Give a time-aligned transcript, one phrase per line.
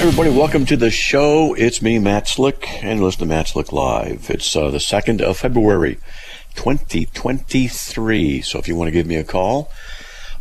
[0.00, 1.52] Everybody, welcome to the show.
[1.52, 4.30] It's me, Matt Slick, and listen to Matt Slick Live.
[4.30, 5.98] It's uh, the 2nd of February,
[6.54, 8.40] 2023.
[8.40, 9.70] So if you want to give me a call,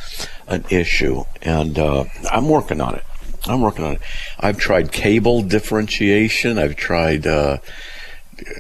[0.48, 3.06] an issue, and uh, I'm working on it.
[3.48, 4.02] I'm working on it.
[4.40, 6.58] I've tried cable differentiation.
[6.58, 7.28] I've tried.
[7.28, 7.58] Uh,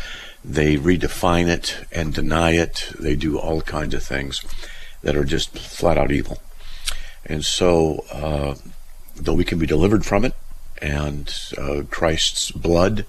[0.44, 2.94] They redefine it and deny it.
[3.00, 4.44] They do all kinds of things
[5.02, 6.40] that are just flat out evil.
[7.26, 8.56] And so uh,
[9.24, 10.34] though we can be delivered from it,
[10.82, 13.06] and uh, Christ's blood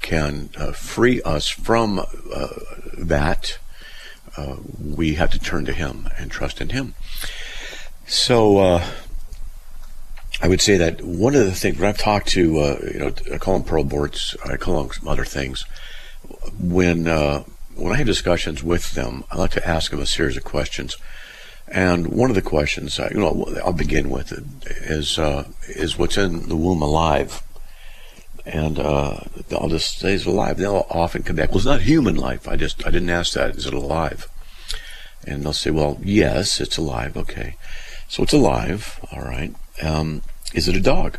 [0.00, 2.48] can uh, free us from uh,
[2.96, 3.58] that,
[4.36, 6.94] uh, we have to turn to Him and trust in Him.
[8.06, 8.86] So, uh,
[10.40, 13.38] I would say that one of the things when I've talked to, you know, I
[13.38, 15.64] call them pro-aborts, I call them some other things.
[16.56, 17.06] When
[17.74, 20.96] when I have discussions with them, I like to ask them a series of questions
[21.70, 25.98] and one of the questions, uh, you know, I'll begin with it, is uh, is
[25.98, 27.42] what's in the womb alive?
[28.46, 29.20] And uh,
[29.52, 30.56] I'll just say it's alive.
[30.56, 31.50] They'll often come back.
[31.50, 32.48] Well, it's not human life.
[32.48, 33.56] I just I didn't ask that.
[33.56, 34.28] Is it alive?
[35.26, 37.16] And they'll say, well, yes, it's alive.
[37.16, 37.56] Okay,
[38.08, 38.98] so it's alive.
[39.12, 39.54] All right.
[39.82, 40.22] Um,
[40.54, 41.18] is it a dog?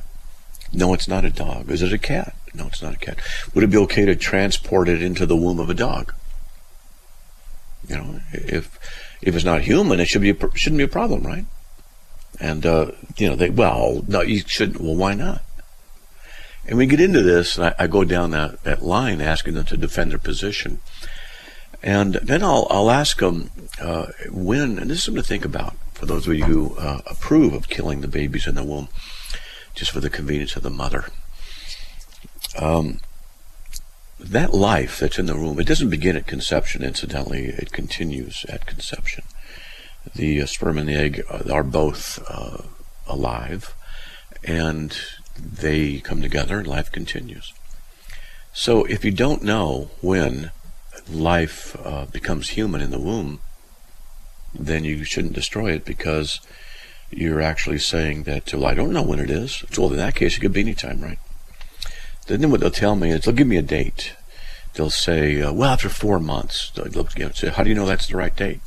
[0.74, 1.70] No, it's not a dog.
[1.70, 2.36] Is it a cat?
[2.54, 3.20] No, it's not a cat.
[3.54, 6.14] Would it be okay to transport it into the womb of a dog?
[7.88, 8.78] You know, if
[9.22, 11.46] if it's not human, it should be shouldn't be a problem, right?
[12.40, 14.80] And uh, you know, they well, no, you shouldn't.
[14.80, 15.44] Well, why not?
[16.68, 19.66] And we get into this, and I, I go down that, that line asking them
[19.66, 20.80] to defend their position.
[21.82, 23.50] And then I'll, I'll ask them
[23.82, 27.02] uh, when, and this is something to think about for those of you who uh,
[27.08, 28.90] approve of killing the babies in the womb
[29.74, 31.06] just for the convenience of the mother.
[32.58, 33.00] Um,
[34.20, 38.66] that life that's in the womb, it doesn't begin at conception, incidentally, it continues at
[38.66, 39.24] conception.
[40.16, 42.64] The uh, sperm and the egg are both uh,
[43.08, 43.74] alive,
[44.44, 44.98] and
[45.38, 47.54] they come together and life continues.
[48.54, 50.52] So if you don't know when
[51.10, 53.40] life uh, becomes human in the womb,
[54.54, 56.42] then you shouldn't destroy it because
[57.12, 59.64] you're actually saying that, well, I don't know when it is.
[59.78, 61.20] Well, in that case, it could be any time, right?
[62.30, 64.14] Then what they'll tell me is they'll give me a date.
[64.76, 66.72] They'll say, uh, well, after four months.
[66.72, 68.62] They'll you know, say, how do you know that's the right date?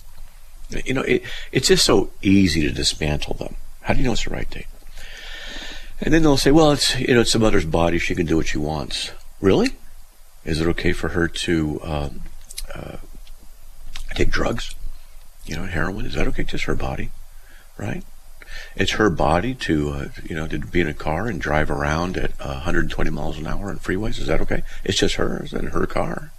[0.84, 1.22] You know, it,
[1.52, 3.56] it's just so easy to dismantle them.
[3.82, 4.66] How do you know it's the right date?
[6.00, 7.98] And then they'll say, well, it's you know, it's the mother's body.
[7.98, 9.12] She can do what she wants.
[9.40, 9.76] Really?
[10.44, 12.22] Is it okay for her to um,
[12.74, 12.96] uh,
[14.14, 14.74] take drugs,
[15.44, 16.06] you know, heroin.
[16.06, 16.44] Is that okay?
[16.44, 17.10] Just her body,
[17.76, 18.02] right?
[18.76, 22.16] It's her body to, uh, you know, to be in a car and drive around
[22.16, 24.18] at 120 miles an hour on freeways.
[24.18, 24.62] Is that okay?
[24.84, 26.32] It's just hers and her car.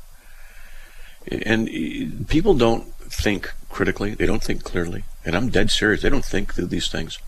[1.28, 4.16] And people don't think critically.
[4.16, 5.04] They don't think clearly.
[5.26, 6.02] And I'm dead serious.
[6.02, 7.20] They don't think through these things.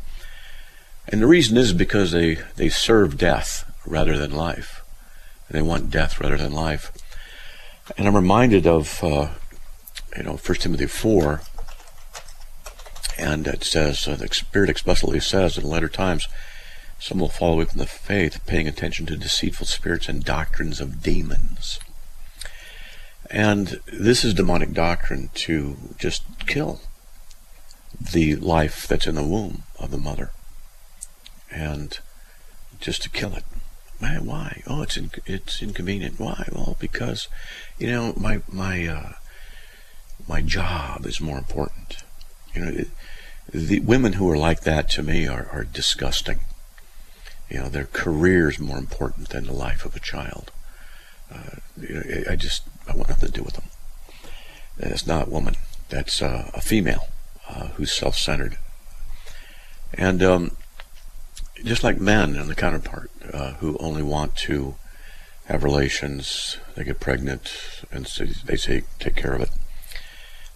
[1.08, 4.84] And the reason is because they, they serve death rather than life.
[5.50, 6.92] They want death rather than life.
[7.98, 9.30] And I'm reminded of, uh,
[10.18, 11.42] you know, 1 Timothy 4,
[13.18, 16.28] and it says, uh, the Spirit explicitly says in later times,
[17.00, 21.04] some will fall away from the faith, paying attention to deceitful spirits and doctrines of
[21.04, 21.80] demons.
[23.30, 26.82] And this is demonic doctrine to just kill
[28.00, 30.32] the life that's in the womb of the mother.
[31.52, 32.00] And
[32.80, 33.44] just to kill it.
[34.00, 34.62] Man, Why?
[34.68, 36.20] Oh, it's in, it's inconvenient.
[36.20, 36.48] Why?
[36.52, 37.30] Well, because
[37.80, 39.14] you know my my uh,
[40.28, 42.04] my job is more important.
[42.56, 42.84] You know,
[43.52, 46.40] the women who are like that to me are, are disgusting.
[47.50, 50.52] You know, their career is more important than the life of a child.
[51.32, 53.66] Uh, you know, I just I want nothing to do with them.
[54.78, 55.56] That's not a woman.
[55.90, 57.08] That's uh, a female
[57.48, 58.58] uh, who's self-centered.
[59.94, 60.58] And um,
[61.64, 64.76] just like men and the counterpart uh, who only want to
[65.46, 67.52] have relations, they get pregnant,
[67.92, 69.52] and so they say take care of it,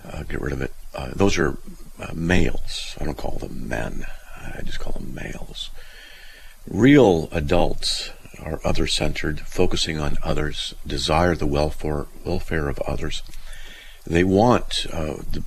[0.04, 0.74] uh, get rid of it.
[0.96, 1.58] Uh, those are
[2.00, 2.96] uh, males.
[3.00, 4.06] I don't call them men.
[4.38, 5.70] I just call them males.
[6.68, 8.12] Real adults
[8.42, 13.22] are other-centered, focusing on others, desire the welfare welfare of others.
[14.06, 15.44] They want uh, the,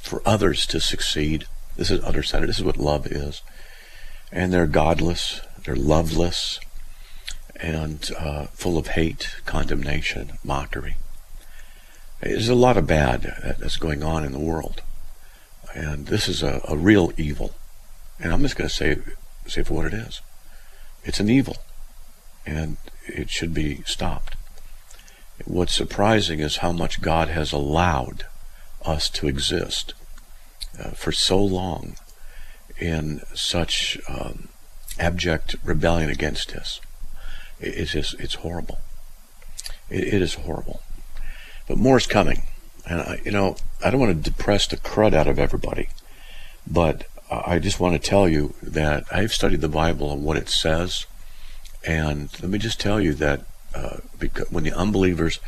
[0.00, 1.46] for others to succeed.
[1.76, 2.48] This is other-centered.
[2.48, 3.42] This is what love is
[4.32, 6.60] and they're godless, they're loveless,
[7.56, 10.96] and uh, full of hate, condemnation, mockery.
[12.20, 14.82] There's a lot of bad that's going on in the world,
[15.74, 17.54] and this is a, a real evil.
[18.18, 18.98] And I'm just going to say,
[19.46, 20.20] say for what it is.
[21.04, 21.56] It's an evil,
[22.44, 22.76] and
[23.06, 24.36] it should be stopped.
[25.46, 28.24] What's surprising is how much God has allowed
[28.84, 29.94] us to exist
[30.78, 31.96] uh, for so long
[32.78, 34.48] in such um,
[34.98, 36.80] abject rebellion against us.
[37.58, 38.78] it's just, it's horrible.
[39.88, 40.82] It, it is horrible.
[41.66, 42.42] But more is coming.
[42.90, 45.88] And, I, you know, I don't want to depress the crud out of everybody,
[46.66, 50.48] but I just want to tell you that I've studied the Bible and what it
[50.48, 51.06] says.
[51.86, 53.42] And let me just tell you that
[53.76, 55.38] uh, because when the unbelievers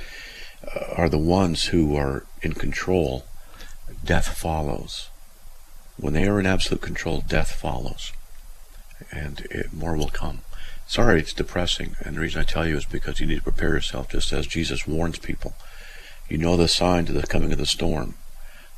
[0.64, 3.24] uh, are the ones who are in control,
[4.04, 5.08] death follows.
[5.96, 8.12] When they are in absolute control, death follows.
[9.10, 10.42] And it, more will come.
[10.86, 11.96] Sorry, it's depressing.
[12.04, 14.46] And the reason I tell you is because you need to prepare yourself, just as
[14.46, 15.54] Jesus warns people.
[16.32, 18.14] You know the signs of the coming of the storm.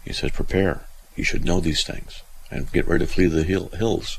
[0.04, 0.86] He says, prepare.
[1.14, 4.18] You should know these things and get ready to flee the hill, hills.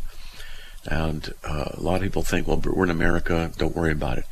[0.85, 4.23] And uh, a lot of people think, well, we're in America, don't worry about it.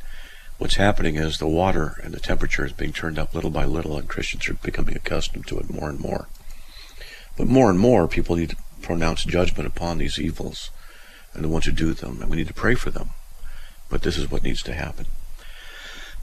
[0.56, 3.98] What's happening is the water and the temperature is being turned up little by little,
[3.98, 6.28] and Christians are becoming accustomed to it more and more.
[7.36, 10.70] But more and more, people need to pronounce judgment upon these evils
[11.34, 13.10] and the ones who do them, and we need to pray for them.
[13.90, 15.04] But this is what needs to happen.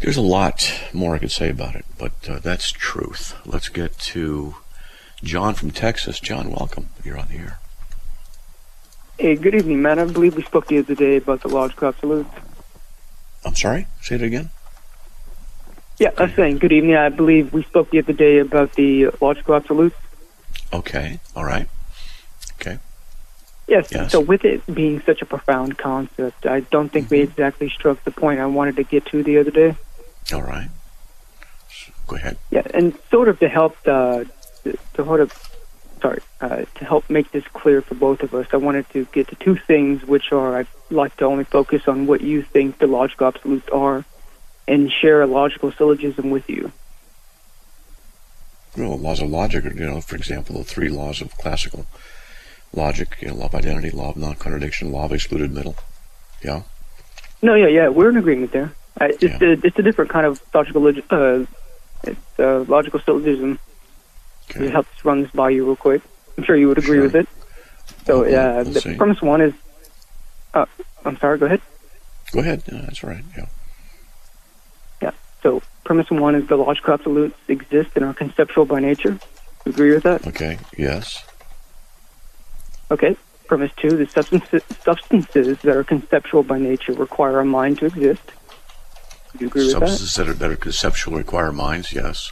[0.02, 3.36] There's a lot more I could say about it, but uh, that's truth.
[3.46, 4.56] Let's get to
[5.24, 6.20] John from Texas.
[6.20, 6.90] John, welcome.
[7.04, 7.60] You're on the air.
[9.20, 10.00] Hey, good evening, Matt.
[10.00, 12.30] I believe we spoke the other day about the logical absolutes.
[13.46, 13.86] I'm sorry?
[14.02, 14.50] Say it again?
[16.00, 16.96] Yeah, I was saying, good evening.
[16.96, 19.96] I believe we spoke the other day about the logical absolutes.
[20.74, 21.70] Okay, all right.
[22.60, 22.80] Okay.
[23.68, 24.12] Yes, yes.
[24.12, 27.16] So with it being such a profound concept, I don't think mm-hmm.
[27.16, 29.76] we exactly struck the point I wanted to get to the other day.
[30.34, 30.70] All right.
[32.08, 32.38] Go ahead.
[32.50, 34.26] Yeah, and sort of to help uh,
[34.64, 35.32] to sort of
[36.02, 39.28] sorry uh, to help make this clear for both of us, I wanted to get
[39.30, 42.88] to two things, which are I'd like to only focus on what you think the
[42.88, 44.04] logical absolutes are,
[44.68, 46.72] and share a logical syllogism with you
[48.78, 51.86] Well, laws of logic, you know, for example, the three laws of classical
[52.74, 55.76] logic, you know, law of identity, law of non-contradiction, law of excluded middle.
[56.44, 56.64] Yeah?
[57.42, 58.72] No, yeah, yeah, we're in agreement there.
[59.00, 59.38] Uh, it's, yeah.
[59.42, 61.46] a, it's a different kind of logical, uh,
[62.04, 63.60] it's a logical syllogism.
[64.50, 64.66] Okay.
[64.66, 66.02] It helps run this by you real quick.
[66.38, 67.04] I'm sure you would agree sure.
[67.04, 67.28] with it.
[68.06, 69.54] So, yeah, uh, the premise one is,
[70.54, 70.66] uh,
[71.06, 71.62] I'm sorry, go ahead.
[72.32, 72.64] Go ahead.
[72.72, 73.46] Yeah, that's right, yeah.
[75.02, 79.20] Yeah, so premise one is the logical absolutes exist and are conceptual by nature.
[79.66, 80.26] You agree with that?
[80.28, 81.24] Okay, yes.
[82.90, 83.16] Okay.
[83.48, 88.22] Premise two, the substances, substances that are conceptual by nature require a mind to exist.
[89.38, 89.88] Do you agree substances with that?
[89.90, 92.32] Substances that are, better conceptual require minds, yes.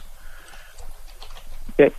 [1.78, 1.94] Okay.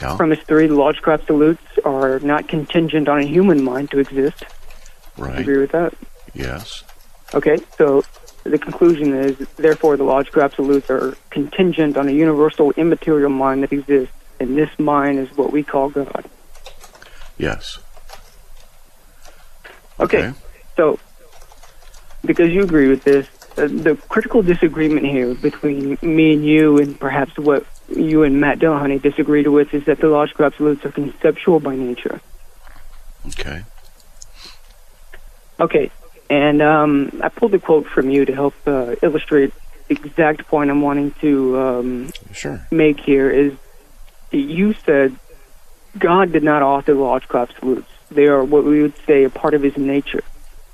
[0.00, 0.16] Yeah.
[0.16, 4.44] Premise three: the logical absolutes are not contingent on a human mind to exist.
[5.16, 5.38] Right.
[5.38, 5.94] Agree with that?
[6.34, 6.82] Yes.
[7.32, 8.02] Okay, so
[8.42, 13.72] the conclusion is, therefore, the logical absolutes are contingent on a universal immaterial mind that
[13.72, 16.28] exists, and this mind is what we call God.
[17.38, 17.78] Yes.
[20.00, 20.32] Okay,
[20.76, 20.98] so
[22.24, 23.26] because you agree with this,
[23.56, 28.58] uh, the critical disagreement here between me and you, and perhaps what you and Matt
[28.58, 32.20] Dillahunty disagreed with, is that the logical absolutes are conceptual by nature.
[33.26, 33.64] Okay.
[35.60, 35.90] Okay,
[36.28, 39.52] and um, I pulled a quote from you to help uh, illustrate
[39.88, 42.66] the exact point I'm wanting to um, Sure.
[42.70, 43.30] make here.
[43.30, 43.52] Is
[44.32, 45.16] you said
[45.96, 49.62] God did not author logical absolutes; they are what we would say a part of
[49.62, 50.24] His nature.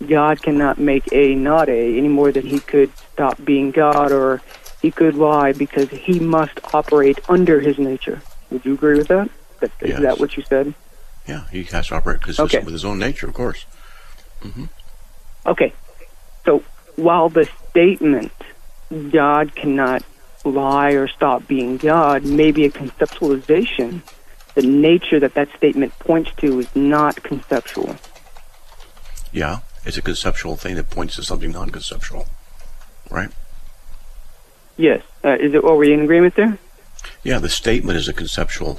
[0.07, 4.41] God cannot make A not A any more than He could stop being God, or
[4.81, 8.23] He could lie because He must operate under His nature.
[8.51, 9.31] Would you agree with that?
[9.61, 10.03] that Is Yes.
[10.03, 10.75] that what you said?
[11.29, 12.65] Yeah, he has to operate consistent Okay.
[12.65, 13.67] with his own nature, of course.
[14.43, 14.65] Mm-hmm.
[15.47, 15.73] Okay.
[16.45, 16.65] So
[16.97, 18.33] while the statement
[19.11, 20.03] God cannot
[20.45, 24.01] lie or stop being God may be a conceptualization,
[24.55, 27.95] the nature that that statement points to is not conceptual.
[29.31, 32.27] Yeah, it's a conceptual thing that points to something non-conceptual,
[33.11, 33.31] right?
[34.77, 35.03] Yes.
[35.25, 35.65] Uh, is it?
[35.65, 36.59] Are we in agreement there?
[37.23, 38.79] Yeah, the statement is a conceptual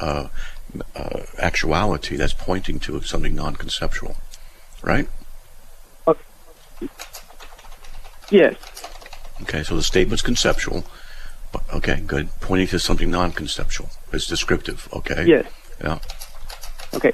[0.00, 0.28] uh,
[0.94, 4.16] uh, actuality that's pointing to something non-conceptual,
[4.82, 5.08] right?
[8.30, 8.56] Yes.
[9.42, 10.84] Okay, so the statement's conceptual.
[11.52, 12.28] but- Okay, good.
[12.40, 13.88] Pointing to something non-conceptual.
[14.12, 14.86] It's descriptive.
[14.92, 15.24] Okay.
[15.26, 15.46] Yes.
[15.82, 15.98] Yeah.
[16.92, 17.12] Okay.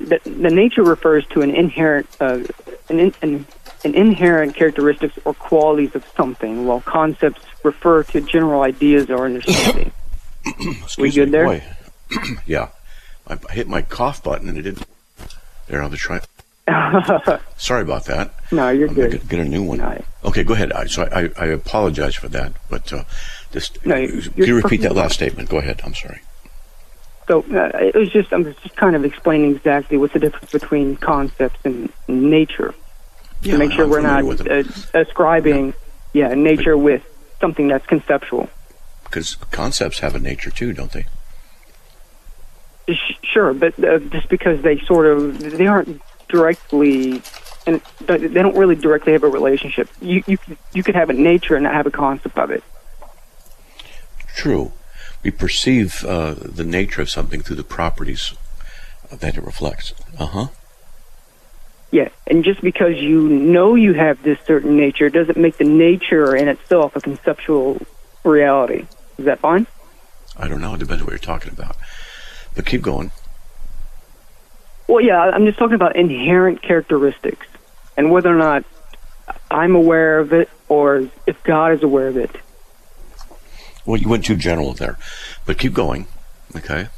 [0.00, 2.40] The, the nature refers to an inherent uh,
[2.88, 3.46] an, in, an,
[3.84, 9.92] an inherent characteristics or qualities of something, while concepts refer to general ideas or understanding.
[10.82, 11.32] Excuse good me.
[11.32, 11.76] there?
[12.46, 12.70] Yeah.
[13.28, 14.84] I hit my cough button and it didn't.
[15.68, 16.22] There, I'll trying.
[17.56, 18.34] Sorry about that.
[18.50, 19.28] no, you're I'm good.
[19.28, 19.78] get, a new one.
[19.78, 20.02] No.
[20.24, 20.72] Okay, go ahead.
[20.72, 23.04] I, so I, I apologize for that, but uh,
[23.52, 25.48] just No, you're you repeat that last statement?
[25.48, 25.80] Go ahead.
[25.84, 26.20] I'm sorry.
[27.30, 30.96] So uh, it was just I'm just kind of explaining exactly what's the difference between
[30.96, 32.74] concepts and nature
[33.42, 35.74] Yeah, to make sure I'm we're not uh, ascribing
[36.12, 37.04] yeah nature with
[37.40, 38.50] something that's conceptual.
[39.04, 41.06] because concepts have a nature too, don't they?
[42.92, 47.22] Sh- Sure, but uh, just because they sort of they aren't directly
[47.64, 49.88] and they they don't really directly have a relationship.
[50.02, 50.36] You you
[50.74, 52.64] you could have a nature and not have a concept of it.
[54.34, 54.72] True.
[55.22, 58.34] We perceive uh, the nature of something through the properties
[59.10, 59.92] that it reflects.
[60.18, 60.46] Uh huh.
[61.90, 66.36] Yeah, and just because you know you have this certain nature doesn't make the nature
[66.36, 67.84] in itself a conceptual
[68.24, 68.86] reality.
[69.18, 69.66] Is that fine?
[70.36, 70.74] I don't know.
[70.74, 71.76] It depends what you're talking about.
[72.54, 73.10] But keep going.
[74.86, 77.46] Well, yeah, I'm just talking about inherent characteristics
[77.96, 78.64] and whether or not
[79.50, 82.30] I'm aware of it or if God is aware of it.
[83.86, 84.98] Well, you went too general there,
[85.46, 86.06] but keep going.
[86.56, 86.88] Okay.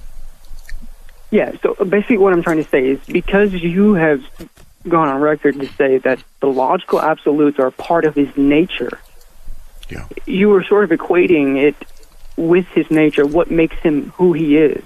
[1.31, 4.23] Yeah, so basically what I'm trying to say is because you have
[4.89, 8.99] gone on record to say that the logical absolutes are part of his nature,
[9.89, 10.07] Yeah.
[10.27, 11.77] you were sort of equating it
[12.37, 14.83] with his nature, what makes him who he is.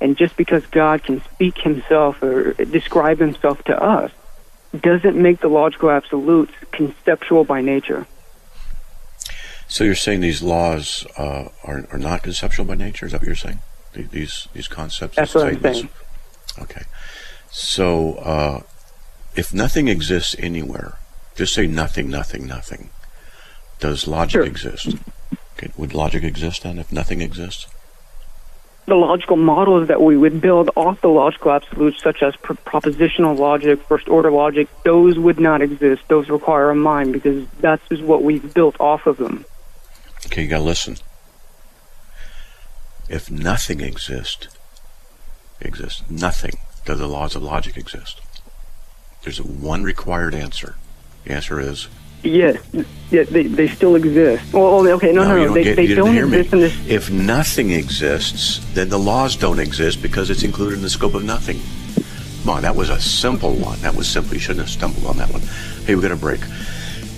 [0.00, 4.10] And just because God can speak himself or describe himself to us
[4.78, 8.06] doesn't make the logical absolutes conceptual by nature.
[9.68, 13.06] So you're saying these laws uh, are are not conceptual by nature?
[13.06, 13.60] Is that what you're saying?
[13.92, 15.16] These these concepts.
[15.16, 15.92] That's what I'm statements?
[16.58, 16.82] Okay.
[17.50, 18.62] So uh,
[19.34, 20.98] if nothing exists anywhere,
[21.34, 22.90] just say nothing, nothing, nothing.
[23.80, 24.44] Does logic Sure.
[24.44, 24.94] exist?
[25.58, 25.70] Okay.
[25.76, 27.66] Would logic exist then if nothing exists?
[28.86, 33.36] The logical models that we would build off the logical absolutes, such as pr- propositional
[33.36, 36.02] logic, first order logic, those would not exist.
[36.08, 39.44] Those require a mind because that's just what we've built off of them.
[40.26, 40.96] Okay, you gotta listen.
[43.08, 44.48] If nothing exists,
[45.60, 48.20] exists nothing, does the laws of logic exist?
[49.22, 50.76] There's one required answer.
[51.24, 51.88] The answer is
[52.22, 52.60] Yes,
[53.10, 54.52] yeah, they, they still exist.
[54.52, 56.38] Well, okay, no, no, you no, don't they, get, they don't hear me.
[56.38, 56.88] exist in this.
[56.88, 61.22] If nothing exists, then the laws don't exist because it's included in the scope of
[61.22, 61.60] nothing.
[62.42, 63.80] Come on, that was a simple one.
[63.80, 64.34] That was simple.
[64.34, 65.42] You shouldn't have stumbled on that one.
[65.84, 66.40] Hey, we're gonna break.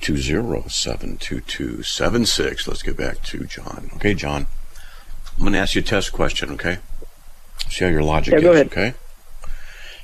[0.01, 2.67] 207 2276.
[2.67, 3.91] Let's get back to John.
[3.95, 4.47] Okay, John.
[5.37, 6.79] I'm going to ask you a test question, okay?
[7.69, 8.93] See how your logic yeah, is, okay?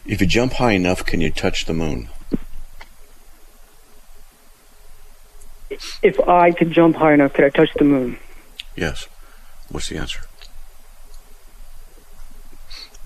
[0.06, 2.10] If you jump high enough, can you touch the moon?
[6.02, 8.18] If I could jump high enough, could I touch the moon?
[8.76, 9.08] Yes.
[9.70, 10.22] What's the answer?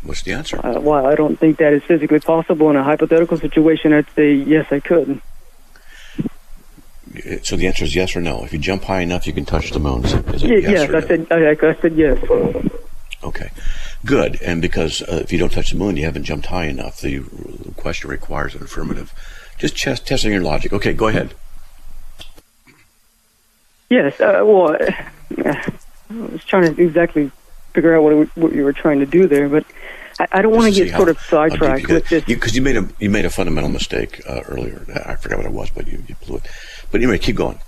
[0.03, 0.63] What's the answer?
[0.63, 3.93] Uh, well, I don't think that is physically possible in a hypothetical situation.
[3.93, 5.21] I'd say yes, I could.
[7.43, 8.43] So the answer is yes or no.
[8.43, 10.05] If you jump high enough, you can touch the moon.
[10.05, 11.07] Is it, is it yes yes, I no?
[11.07, 12.17] said I, I said yes.
[13.23, 13.49] Okay,
[14.05, 14.41] good.
[14.41, 17.01] And because uh, if you don't touch the moon, you haven't jumped high enough.
[17.01, 17.19] The
[17.77, 19.13] question requires an affirmative.
[19.57, 20.73] Just chest, testing your logic.
[20.73, 21.33] Okay, go ahead.
[23.89, 24.19] Yes.
[24.19, 24.75] Uh, well,
[25.37, 25.71] I
[26.09, 27.31] was trying to exactly
[27.73, 29.65] figure out what, it- what you were trying to do there, but
[30.19, 32.23] I, I don't want to get sort of how sidetracked with this.
[32.25, 34.85] Because you, made a you made a fundamental mistake uh, earlier.
[35.05, 36.47] I forgot what it was, but you, you blew it.
[36.91, 37.59] But anyway, keep going.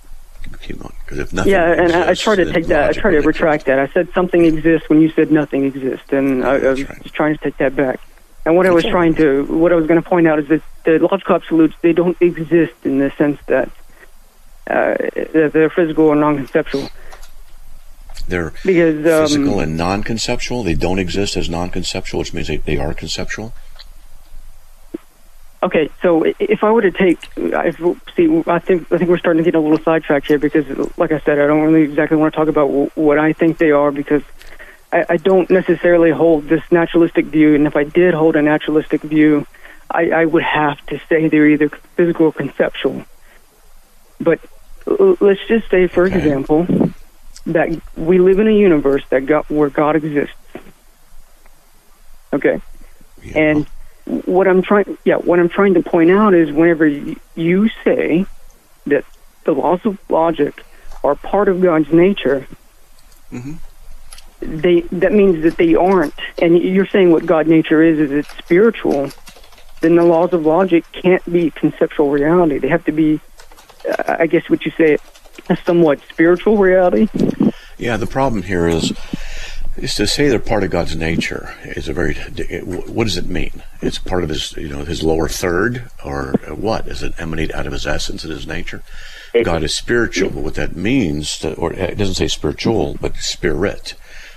[0.62, 0.94] Keep going.
[1.06, 2.89] Because if nothing, Yeah, and I, I exists, try to take that.
[2.89, 3.80] I try to retract that.
[3.80, 7.13] I said something exists when you said nothing exists, and I, I was right.
[7.13, 8.00] trying to take that back.
[8.46, 10.39] And what I was That's all trying to, what I was going to point out
[10.39, 13.72] is that the logical absolutes they don't exist in the sense that
[14.68, 14.96] uh,
[15.50, 16.89] they're physical or non-conceptual.
[18.27, 20.63] They're Because um, physical and non-conceptual.
[20.63, 23.53] They don't exist as non-conceptual, which means they, they are conceptual.
[25.63, 27.72] Okay, so if I were to take, I
[28.17, 30.67] see, I think I think we're starting to get a little sidetracked here because,
[30.98, 33.60] like I said, I don't really exactly want to talk about wh- what I think
[33.60, 34.24] they are because
[34.91, 39.03] I, I don't necessarily hold this naturalistic view, and if I did hold a naturalistic
[39.03, 39.48] view,
[39.89, 43.05] I, I would have to say they're either physical or conceptual.
[44.20, 44.39] But
[44.86, 46.17] l- let's just say, for Okay.
[46.17, 46.67] example,
[47.46, 50.36] that we live in a universe that got where God exists.
[52.33, 52.59] Okay
[53.22, 53.37] Yeah.
[53.37, 53.68] and
[54.05, 58.25] what I'm trying, yeah, what I'm trying to point out is whenever you say
[58.87, 59.05] that
[59.46, 60.63] the laws of logic
[61.03, 62.48] are part of God's nature,
[63.31, 63.57] Mhm.
[64.42, 66.13] they that means that they aren't.
[66.42, 69.09] And you're saying what God nature is is it's spiritual.
[69.81, 72.57] Then the laws of logic can't be conceptual reality.
[72.57, 73.20] They have to be,
[73.89, 74.98] uh, I guess, what you say,
[75.50, 77.07] a somewhat spiritual reality.
[77.77, 78.94] Yeah, the problem here is
[79.75, 82.14] is to say they're part of God's nature is a very.
[82.64, 83.64] What does it mean?
[83.81, 86.86] It's part of his, you know, his lower third, or what?
[86.86, 88.83] Does it emanate out of his essence and his nature?
[89.44, 93.96] God is spiritual, but what that means, to, or it doesn't say spiritual, but spirit,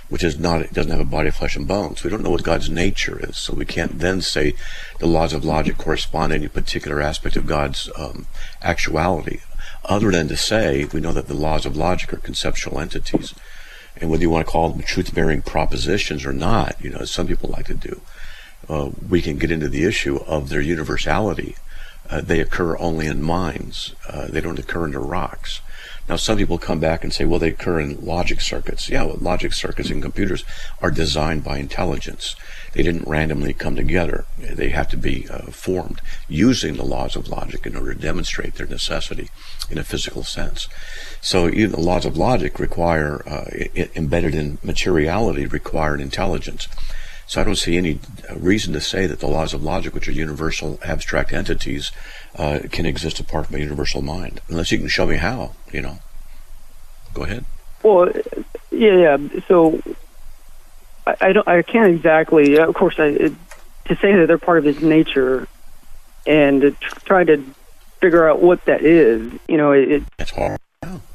[0.09, 2.03] which is not, it doesn't have a body, flesh, and bones.
[2.03, 4.55] We don't know what God's nature is, so we can't then say
[4.97, 8.25] the laws of logic correspond to any particular aspect of God's um,
[8.63, 9.41] actuality,
[9.85, 13.35] other than to say we know that the laws of logic are conceptual entities
[13.99, 17.27] and whether you want to call them truth-bearing propositions or not, you know, as some
[17.27, 18.01] people like to do,
[18.69, 21.55] uh, we can get into the issue of their universality.
[22.09, 23.95] Uh, they occur only in minds.
[24.07, 25.61] Uh, they don't occur into rocks.
[26.09, 28.89] Now, some people come back and say, well, they occur in logic circuits.
[28.89, 30.45] Yeah, well, logic circuits in computers
[30.81, 32.35] are designed by intelligence.
[32.73, 34.25] They didn't randomly come together.
[34.37, 38.55] They have to be uh, formed using the laws of logic in order to demonstrate
[38.55, 39.29] their necessity
[39.69, 40.67] in a physical sense.
[41.19, 43.45] So even the laws of logic require, uh,
[43.95, 46.67] embedded in materiality, require an intelligence.
[47.27, 50.07] So I don't see any uh, reason to say that the laws of logic, which
[50.07, 51.91] are universal abstract entities,
[52.35, 54.39] uh, can exist apart from a universal mind.
[54.47, 55.99] Unless you can show me how, you know.
[57.13, 57.45] Go ahead.
[57.83, 58.11] Well,
[58.71, 59.17] yeah, yeah.
[59.47, 59.81] So
[61.05, 62.57] I, I don't, I can't exactly.
[62.57, 63.33] Of course, I it,
[63.85, 65.47] to say that they're part of his nature
[66.25, 67.43] and to try to
[67.99, 69.31] figure out what that is.
[69.49, 70.59] You know, it, it That's hard.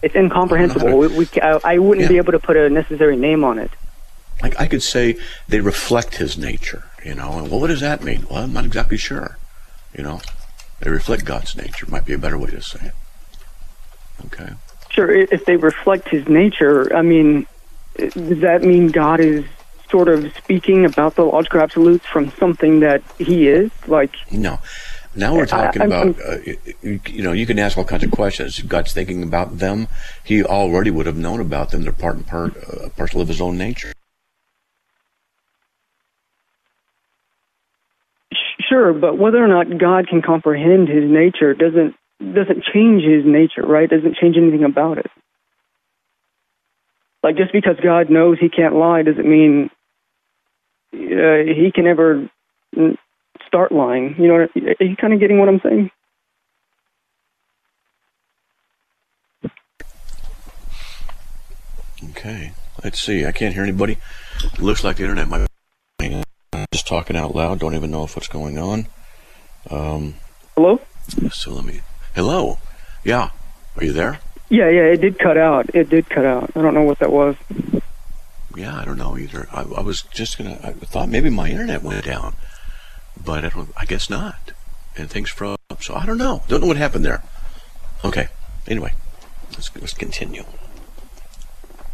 [0.03, 0.98] it's incomprehensible.
[0.98, 3.70] We, we I, I wouldn't be able to put a necessary name on it.
[4.43, 5.17] Like I could say
[5.49, 7.39] they reflect his nature, you know.
[7.39, 8.27] And well, what does that mean?
[8.29, 9.39] Well, I'm not exactly sure.
[9.97, 10.21] You know,
[10.81, 11.87] they reflect God's nature.
[11.89, 12.93] Might be a better way to say it.
[14.27, 14.53] Okay.
[14.91, 17.47] Sure, if they reflect his nature, I mean,
[17.97, 19.45] does that mean God is
[19.91, 23.71] sort of speaking about the logical absolutes from something that he is?
[23.87, 24.59] Like, No.
[25.15, 26.39] Now we're talking I'm- about, uh,
[26.83, 28.61] you, you know, you can ask all kinds of questions.
[28.63, 29.89] God's thinking about them,
[30.25, 31.83] He already would have known about them.
[31.83, 33.93] They're part and part, uh, parcel of His own nature.
[38.33, 43.25] sh- sure, but whether or not God can comprehend his nature doesn't doesn't change his
[43.25, 43.91] nature, right?
[43.91, 45.11] Doesn't change anything about it.
[47.23, 49.71] Like just because God knows he can't lie doesn't mean
[50.95, 52.29] uh, he can ever
[53.47, 54.17] start lying.
[54.19, 55.91] You know, are you kind of getting what I'm saying?
[62.11, 62.53] Okay.
[62.83, 63.25] Let's see.
[63.25, 63.99] I can't hear anybody.
[64.59, 65.47] Looks like the internet might
[66.73, 67.61] just talking out loud.
[67.61, 68.89] Don't even know if what's going on.
[69.71, 70.15] Um,
[70.57, 70.81] Hello?
[71.31, 71.81] so let me.
[72.15, 72.59] Hello.
[73.05, 73.31] Yeah.
[73.77, 74.19] Are you there?
[74.49, 75.75] Yeah, yeah, it did cut out.
[75.75, 76.51] It did cut out.
[76.55, 77.37] I don't know what that was.
[78.55, 79.49] Yeah, I don't know either.
[79.51, 80.59] I, I was just gonna.
[80.63, 82.35] I thought maybe my internet went down,
[83.23, 83.71] but I don't.
[83.79, 84.53] I guess not.
[84.97, 85.57] And things froze.
[85.81, 86.43] So I don't know.
[86.49, 87.23] Don't know what happened there.
[88.05, 88.29] Okay.
[88.67, 88.93] Anyway,
[89.53, 90.45] let's let's continue.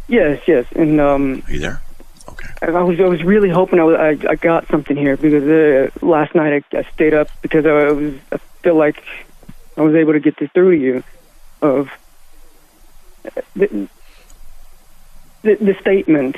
[0.09, 1.81] Yes, yes, and um, Are you there?
[2.29, 2.49] Okay.
[2.61, 6.05] I was I was really hoping I, was, I, I got something here because uh,
[6.05, 9.03] last night I, I stayed up because I was I feel like
[9.75, 11.03] I was able to get this through to you
[11.61, 11.89] of
[13.55, 13.89] the,
[15.41, 16.35] the, the statement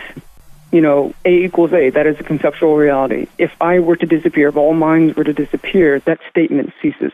[0.72, 3.28] you know A equals A that is a conceptual reality.
[3.38, 7.12] If I were to disappear if all minds were to disappear that statement ceases.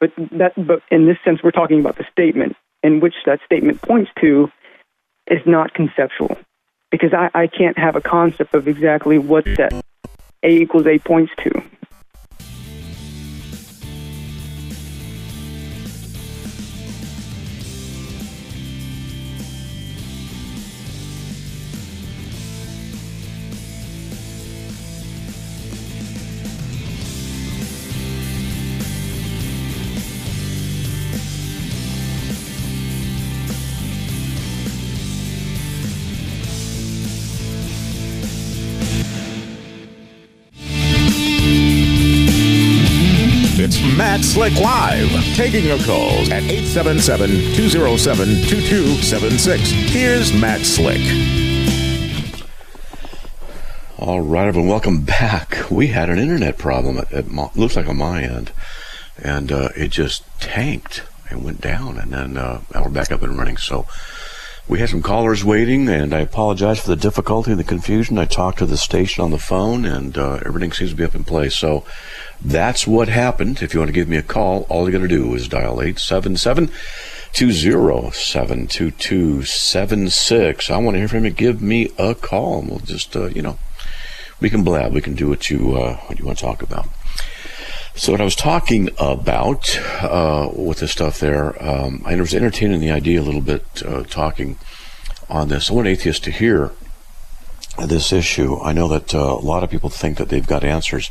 [0.00, 3.82] But that but in this sense we're talking about the statement in which that statement
[3.82, 4.50] points to
[5.30, 6.38] is not conceptual
[6.90, 9.72] because I, I can't have a concept of exactly what that
[10.42, 11.62] A equals A points to.
[44.38, 49.70] Slick Live, taking your calls at 877 207 2276.
[49.92, 51.00] Here's Matt Slick.
[53.98, 55.68] All right, everyone, welcome back.
[55.72, 58.52] We had an internet problem at looks like on my end,
[59.20, 63.22] and uh, it just tanked and went down, and then uh, now we're back up
[63.22, 63.56] and running.
[63.56, 63.88] So
[64.68, 68.18] we had some callers waiting, and I apologize for the difficulty and the confusion.
[68.18, 71.16] I talked to the station on the phone, and uh, everything seems to be up
[71.16, 71.56] in place.
[71.56, 71.84] So
[72.42, 73.62] that's what happened.
[73.62, 75.80] If you want to give me a call, all you got to do is dial
[75.80, 76.70] 877
[77.32, 80.70] 207 2276.
[80.70, 81.30] I want to hear from you.
[81.30, 83.58] Give me a call, and we'll just, uh, you know,
[84.40, 84.92] we can blab.
[84.92, 86.88] We can do what you uh, what you want to talk about.
[87.94, 92.78] So what I was talking about uh, with this stuff there, um, I was entertaining
[92.78, 94.56] the idea a little bit, uh, talking
[95.28, 95.68] on this.
[95.68, 96.70] I want atheists to hear
[97.84, 98.60] this issue.
[98.60, 101.10] I know that uh, a lot of people think that they've got answers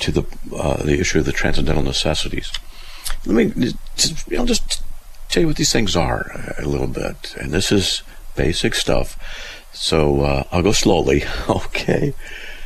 [0.00, 2.52] to the uh, the issue of the transcendental necessities.
[3.26, 4.82] Let me just, you know, just
[5.28, 8.02] tell you what these things are a little bit, and this is
[8.36, 9.18] basic stuff.
[9.72, 12.14] So uh, I'll go slowly, okay?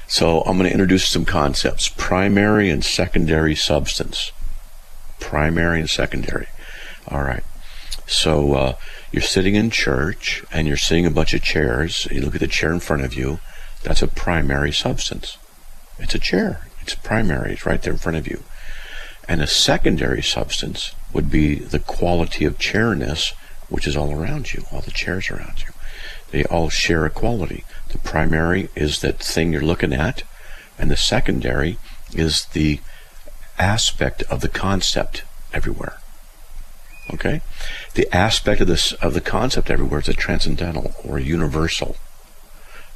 [0.07, 4.33] So I'm going to introduce some concepts primary and secondary substance.
[5.21, 6.47] Primary and secondary.
[7.09, 7.45] All right.
[8.07, 8.77] So uh,
[9.13, 12.07] you're sitting in church and you're seeing a bunch of chairs.
[12.11, 13.41] You look at the chair in front of you.
[13.83, 15.37] That's a primary substance.
[15.99, 16.68] It's a chair.
[16.89, 17.53] It's primary.
[17.53, 18.45] It's right there in front of you.
[19.29, 23.35] And a secondary substance would be the quality of chairness,
[23.69, 25.75] which is all around you, all the chairs around you.
[26.31, 27.65] They all share a quality.
[27.89, 30.23] The primary is that thing you're looking at,
[30.79, 31.77] and the secondary
[32.15, 32.81] is the
[33.59, 35.99] aspect of the concept everywhere.
[37.13, 37.43] Okay?
[37.93, 41.97] The aspect of this of the concept everywhere is a transcendental or universal.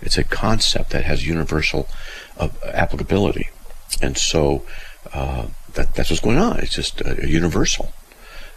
[0.00, 1.88] It's a concept that has universal
[2.38, 3.50] uh, applicability,
[4.00, 4.64] and so
[5.12, 6.58] uh, that, that's what's going on.
[6.60, 7.92] It's just a universal,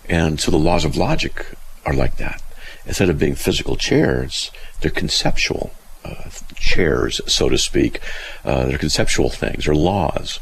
[0.07, 1.45] and so the laws of logic
[1.85, 2.41] are like that.
[2.85, 5.71] Instead of being physical chairs, they're conceptual
[6.03, 7.99] uh, chairs, so to speak.
[8.43, 10.39] Uh, they're conceptual things, or laws.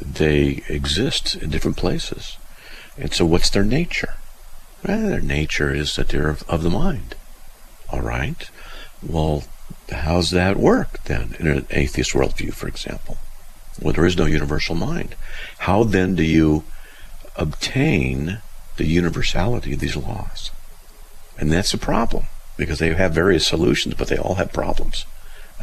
[0.00, 2.36] They exist in different places.
[2.98, 4.14] And so, what's their nature?
[4.86, 7.14] Well, their nature is that they're of, of the mind.
[7.90, 8.50] All right.
[9.02, 9.44] Well,
[9.90, 13.18] how's that work then in an atheist worldview, for example?
[13.80, 15.14] Well, there is no universal mind.
[15.58, 16.64] How then do you
[17.36, 18.38] obtain
[18.76, 20.50] the universality of these laws?
[21.38, 22.24] And that's a problem
[22.56, 25.06] because they have various solutions, but they all have problems.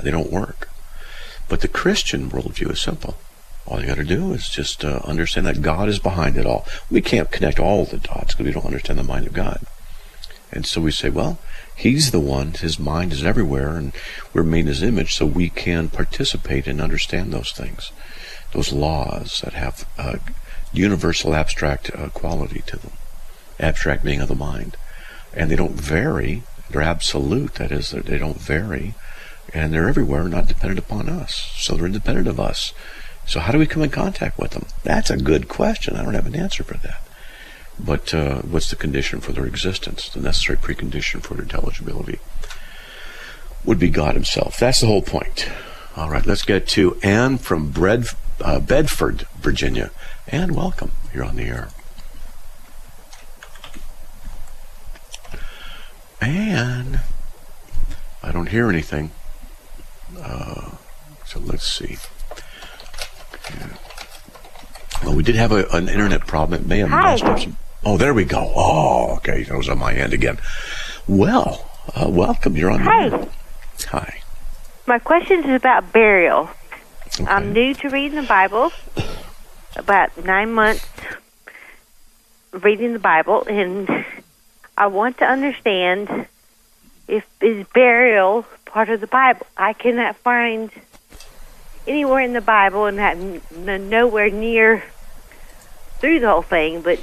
[0.02, 0.70] They don't work.
[1.48, 3.18] But the Christian worldview is simple.
[3.66, 6.66] All you got to do is just uh, understand that God is behind it all.
[6.90, 9.60] We can't connect all the dots because we don't understand the mind of God.
[10.52, 11.40] And so we say, well,
[11.76, 13.94] He's the one, His mind is everywhere, and
[14.34, 17.92] we're made in His image, so we can participate and understand those things,
[18.54, 20.18] those laws that have uh,
[20.74, 22.92] universal abstract uh, quality to them.
[23.60, 24.78] Abstract being of the mind.
[25.34, 28.96] And they don't vary, they're absolute, that is, they don't vary,
[29.54, 31.52] and they're everywhere, not dependent upon us.
[31.58, 32.74] So they're independent of us.
[33.26, 34.66] So how do we come in contact with them?
[34.84, 35.96] That's a good question.
[35.96, 37.01] I don't have an answer for that.
[37.84, 40.10] But uh, what's the condition for their existence?
[40.10, 42.20] The necessary precondition for their intelligibility
[43.66, 44.58] would be God Himself.
[44.60, 45.50] That's the whole point.
[45.96, 48.06] All right, let's get to Anne from Bred,
[48.40, 49.92] uh, Bedford, Virginia.
[50.28, 50.92] Anne, welcome.
[51.14, 51.70] You're on the air.
[56.22, 57.02] Anne,
[58.24, 59.12] I don't hear anything.
[60.18, 60.72] Uh,
[61.26, 61.98] so let's see.
[65.04, 66.62] Well, we did have a, an internet problem.
[66.62, 67.12] It may have Hi.
[67.12, 67.58] messed up some.
[67.84, 68.52] Oh, there we go.
[68.56, 69.44] Oh, okay.
[69.44, 70.38] That was on my end again.
[71.08, 72.56] Well, uh, welcome.
[72.56, 72.80] You're on.
[72.84, 73.06] the Hi.
[73.08, 73.28] air.
[73.90, 74.22] Hi.
[74.86, 76.50] My question is about burial.
[77.20, 77.26] Okay.
[77.26, 78.72] I'm new to reading the Bible,
[79.76, 80.88] about nine months
[82.52, 84.06] reading the Bible, and
[84.78, 86.28] I want to understand
[87.08, 89.46] if is burial part of the Bible.
[89.58, 90.70] I cannot find
[91.88, 94.84] anywhere in the Bible, and not, n- nowhere near
[96.00, 97.00] through the whole thing, but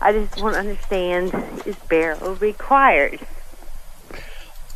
[0.00, 3.20] I just want to understand is burial required?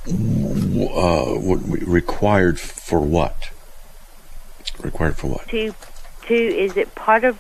[0.09, 3.51] Uh, required for what?
[4.81, 5.49] Required for what?
[5.49, 5.75] to
[6.27, 7.39] to is it part of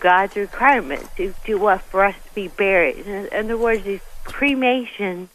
[0.00, 3.06] God's requirement to to what for us to be buried?
[3.06, 5.28] In other words, is cremation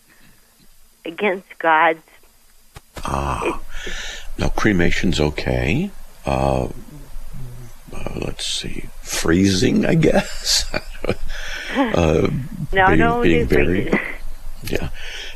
[1.05, 2.03] against God's?
[3.03, 3.61] Ah,
[4.37, 5.91] now cremation's okay.
[6.25, 6.69] Uh,
[7.99, 10.65] uh, let's see, freezing, I guess.
[11.75, 12.29] uh,
[12.73, 13.89] No, being, no, being buried.
[13.89, 13.99] freezing.
[14.63, 14.89] Yeah,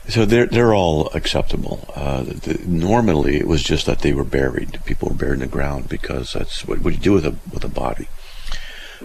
[0.10, 1.88] so they're they're all acceptable.
[1.96, 4.82] Uh, the, normally, it was just that they were buried.
[4.84, 7.64] People were buried in the ground because that's what, what you do with a with
[7.64, 8.10] a body.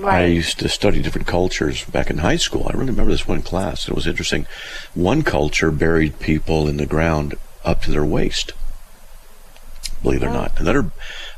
[0.05, 2.67] I used to study different cultures back in high school.
[2.69, 3.89] I really remember this one class.
[3.89, 4.47] It was interesting.
[4.95, 8.53] One culture buried people in the ground up to their waist.
[10.03, 10.91] Believe it or not, another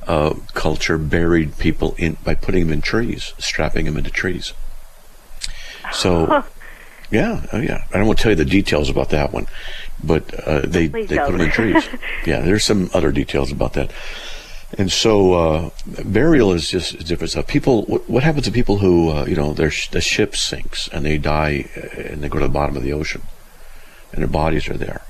[0.06, 4.52] uh, culture buried people in by putting them in trees, strapping them into trees.
[5.92, 6.44] So,
[7.10, 7.84] yeah, oh yeah.
[7.92, 9.46] I don't want to tell you the details about that one,
[10.02, 11.38] but uh, they Please they put don't.
[11.38, 11.88] them in trees.
[12.26, 13.90] yeah, there's some other details about that.
[14.78, 15.70] And so uh,
[16.04, 17.48] burial is just different stuff.
[17.48, 20.86] People, what, what happens to people who, uh, you know, their sh- the ship sinks
[20.88, 23.22] and they die uh, and they go to the bottom of the ocean,
[24.12, 25.02] and their bodies are there.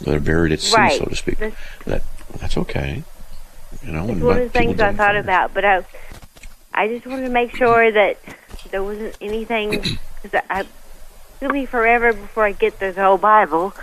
[0.00, 0.98] They're buried at sea, Right.
[0.98, 1.38] so to speak.
[1.38, 2.02] That's- That
[2.40, 3.04] that's okay.
[3.84, 5.84] You know, It's one of the things I thought about, but I,
[6.72, 8.18] I just wanted to make sure that
[8.70, 9.98] there wasn't anything.
[10.22, 10.64] Because I,
[11.40, 13.74] it'll be forever before I get through the whole Bible.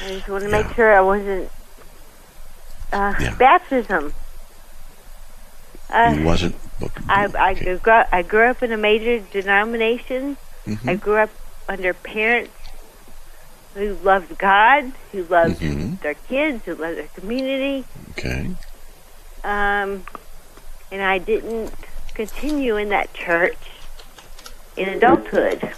[0.00, 0.62] I just want to Yeah.
[0.62, 1.50] make sure I wasn't.
[2.92, 3.34] Uh, Yeah.
[3.36, 4.14] Baptism.
[5.90, 6.54] Uh, wasn't.
[7.08, 7.80] I, I, grew,
[8.12, 10.36] I grew up in a major denomination.
[10.66, 10.88] Mhm.
[10.88, 11.30] I grew up
[11.68, 12.52] under parents
[13.74, 16.00] who loved God, who loved Mhm.
[16.00, 17.84] their kids, who loved their community.
[18.12, 18.50] Okay.
[19.44, 20.04] Um,
[20.90, 21.72] and I didn't
[22.14, 23.56] continue in that church
[24.76, 25.72] in adulthood.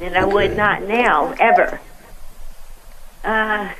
[0.00, 1.80] And I would not now, ever.
[3.24, 3.72] Uh,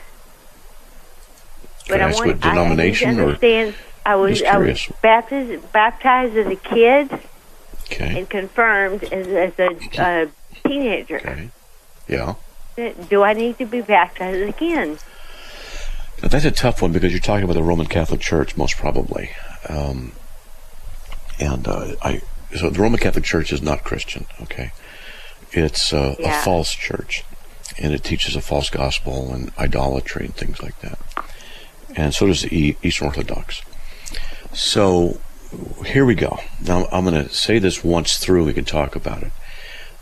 [1.87, 6.47] Can I ask what denomination I, to or- I was, I was baptized, baptized as
[6.47, 7.11] a kid
[7.87, 8.19] Okay.
[8.19, 10.27] and confirmed as, as a uh,
[10.67, 11.17] teenager.
[11.19, 11.51] Okay.
[12.09, 12.35] Yeah.
[13.09, 14.99] Do I need to be baptized again?
[16.27, 19.31] Now, that's a tough one because you're talking about the Roman Catholic Church, most probably.
[19.69, 20.11] Um,
[21.39, 22.21] and uh, I,
[22.57, 24.27] so the Roman Catholic Church is not Christian.
[24.43, 24.73] Okay,
[25.53, 26.41] it's uh, Yeah.
[26.41, 27.23] a false church,
[27.79, 30.99] and it teaches a false gospel and idolatry and things like that.
[31.95, 33.63] And so does the Eastern Orthodox.
[34.53, 35.21] So
[35.85, 36.41] here we go.
[36.61, 38.47] Now I'm going to say this once through.
[38.47, 39.31] We can talk about it.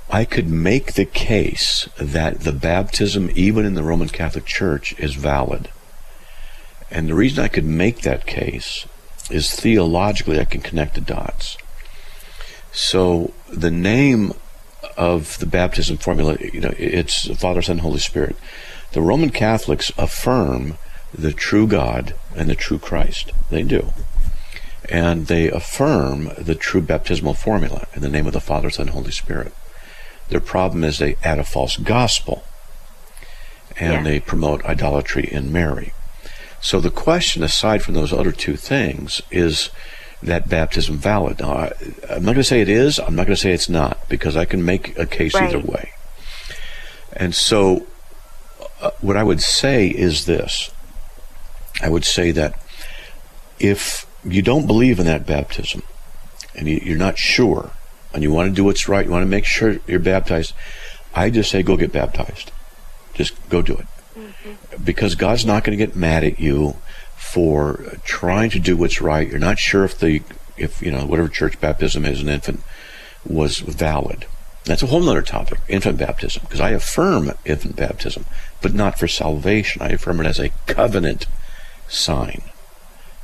[0.08, 5.16] I could make the case that the baptism, even in the Roman Catholic Church, is
[5.16, 5.68] valid.
[6.94, 8.87] And the reason I could make that case
[9.28, 11.57] is theologically I can connect the dots.
[12.72, 14.33] So the name
[14.96, 18.37] of the baptism formula, you know, it's Father, Son, Holy Spirit.
[18.92, 20.78] The Roman Catholics affirm
[21.12, 23.33] the true God and the true Christ.
[23.50, 23.92] They do.
[24.88, 29.11] And they affirm the true baptismal formula in the name of the Father, Son, Holy
[29.11, 29.52] Spirit.
[30.28, 32.44] Their problem is they add a false gospel
[33.80, 34.02] and Yeah.
[34.02, 35.92] they promote idolatry in Mary.
[36.64, 39.68] So the question, aside from those other two things, is
[40.22, 41.40] that baptism valid?
[41.40, 41.72] Now, I,
[42.09, 42.98] I'm not going to say it is.
[42.98, 45.90] I'm not going to say it's not because I can make a case either way.
[47.12, 47.87] And so,
[48.81, 50.70] uh, what I would say is this:
[51.83, 52.59] I would say that
[53.61, 55.83] if you don't believe in that baptism
[56.57, 57.72] and you, you're not sure,
[58.14, 60.55] and you want to do what's right, you want to make sure you're baptized,
[61.14, 62.53] I just say go get baptized.
[63.12, 63.87] Just go do it
[64.83, 66.76] because God's not going to get mad at you
[67.16, 69.28] for trying to do what's right.
[69.28, 70.22] You're not sure if the
[70.57, 72.61] if you know whatever church baptism as an infant
[73.26, 74.26] was valid.
[74.64, 78.24] That's a whole other topic, infant baptism, because I affirm infant baptism,
[78.62, 79.83] but not for salvation.
[79.83, 81.26] I affirm it as a covenant
[81.87, 82.42] sign.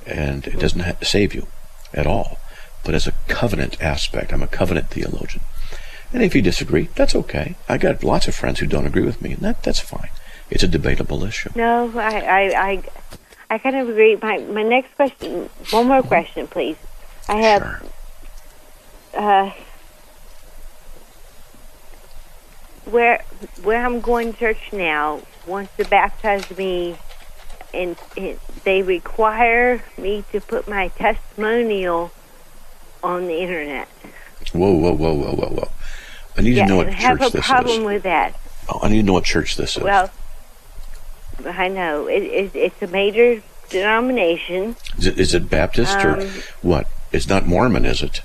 [0.06, 1.46] And it doesn't save you
[1.94, 2.38] at all,
[2.84, 4.32] but as a covenant aspect.
[4.32, 5.42] I'm a covenant theologian.
[6.12, 7.54] And if you disagree, that's okay.
[7.68, 10.10] I got lots of friends who don't agree with me, and that, that's fine.
[10.50, 11.50] It's a debatable issue.
[11.54, 12.82] No, I, I, I,
[13.50, 14.16] I kind of agree.
[14.20, 16.76] My, my next question, one more question, please.
[17.28, 19.20] I have, Sure.
[19.22, 19.52] uh,
[22.86, 23.22] where,
[23.62, 26.96] where I'm going to church now wants to baptize me,
[27.72, 32.10] and, and they require me to put my testimonial
[33.02, 33.86] on the internet.
[34.52, 35.70] Whoa, whoa, whoa, whoa, whoa, whoa.
[36.36, 37.84] I need yeah, to know what and I have church a this problem is.
[37.86, 38.38] with that.
[38.68, 39.82] Oh, I need to know what church this is.
[39.82, 40.10] Well,
[41.46, 44.76] I know it, it, it's a major denomination.
[44.98, 46.28] is, it, is it Baptist or Um,
[46.62, 46.86] what?
[47.12, 48.22] It's not Mormon, is it?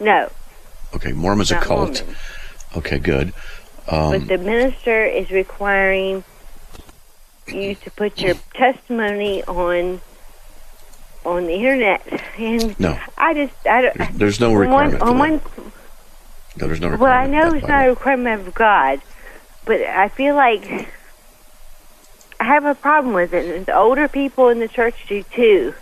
[0.00, 0.30] No,
[0.94, 2.02] Okay, Mormon's a cult.
[2.02, 2.16] Mormon.
[2.76, 3.32] Okay, good.
[3.88, 6.24] Um, but the minister is requiring
[7.46, 10.00] you to put your testimony on
[11.24, 12.98] on the internet, and No.
[13.18, 13.96] I just I don't.
[13.96, 15.40] There's- there's no on one- requirement on one,
[16.56, 17.00] no, there's no requirement.
[17.00, 19.00] well, I know it's not a requirement of God,
[19.64, 20.88] but I feel like
[22.46, 25.74] have a problem with it, and the older people in the church do too.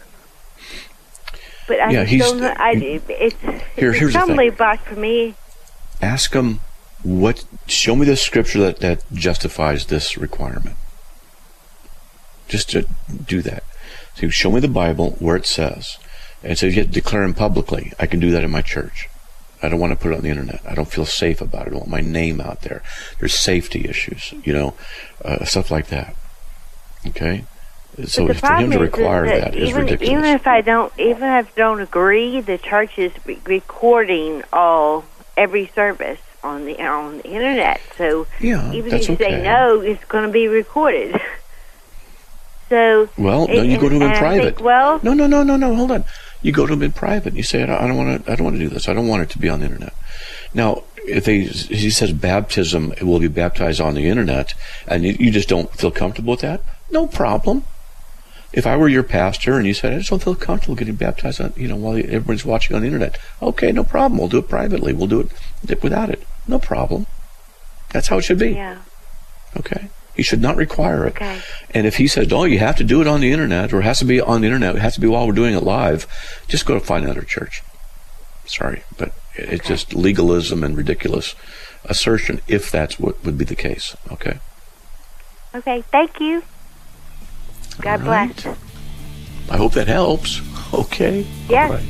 [1.66, 2.42] But I Yeah, he's- don't.
[2.42, 3.07] I, it's
[3.77, 5.35] Here- it's here's a stumbling block for me.
[6.03, 6.61] Ask them
[7.03, 7.44] what.
[7.66, 10.77] Show me the scripture that that justifies this requirement.
[12.48, 12.87] Just to
[13.27, 13.62] do that.
[14.16, 15.98] So show me the Bible where it says,
[16.42, 17.92] and it says you have to declare him publicly.
[17.98, 19.09] I can do that in my church.
[19.62, 20.61] I don't want to put it on the internet.
[20.68, 21.68] I don't feel safe about it.
[21.68, 22.83] I don't want my name out there.
[23.18, 24.74] There's safety issues, you know,
[25.24, 26.14] uh, stuff like that.
[27.08, 27.44] Okay.
[28.06, 30.10] So for him to is require that, that is even ridiculous.
[30.10, 35.04] even if I don't even if I don't agree, the church is re- recording all
[35.36, 37.80] every service on the on the internet.
[37.96, 39.30] So yeah, even if you okay.
[39.38, 41.20] say no, it's going to be recorded.
[42.68, 44.56] so Well, no, and- you go to him in private.
[44.56, 45.74] think, well, No, no, no, no, no.
[45.74, 46.04] Hold on.
[46.42, 47.28] You go to him in private.
[47.28, 48.32] And you say, I don't, I don't want to.
[48.32, 48.88] I don't want to do this.
[48.88, 49.94] I don't want it to be on the internet.
[50.52, 54.54] Now, if they, he says baptism will be baptized on the internet,
[54.86, 56.60] and you, you just don't feel comfortable with that,
[56.90, 57.64] no problem.
[58.53, 61.40] If I were your pastor and you said, I just don't feel comfortable getting baptized
[61.40, 64.18] on, you know, while everybody's watching on the internet, okay, no problem.
[64.18, 64.92] We'll do it privately.
[64.92, 65.29] We'll do
[65.68, 66.23] it without it.
[66.47, 67.07] No problem.
[67.90, 68.51] That's how it should be.
[68.51, 68.79] yeah,
[69.57, 69.88] Okay.
[70.14, 71.16] He should not require it.
[71.16, 71.40] okay,
[71.73, 73.85] And if he says, "Oh, you have to do it on the internet, or it
[73.85, 76.07] has to be on the internet, it has to be while we're doing it live,"
[76.47, 77.64] just go to find another church.
[78.47, 81.35] Sorry, but it's just legalism and ridiculous
[81.85, 83.97] assertion if that's what would be the case.
[84.12, 84.38] Okay.
[85.53, 85.83] okay.
[85.90, 86.44] Thank you.
[87.80, 88.34] God right.
[88.34, 88.58] bless.
[89.50, 90.40] I hope that helps.
[90.74, 91.24] Okay.
[91.48, 91.70] Yes.
[91.70, 91.87] All right.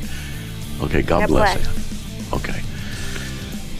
[0.91, 1.01] Okay.
[1.01, 2.31] God, God bless, bless.
[2.31, 2.37] you.
[2.37, 2.61] Okay.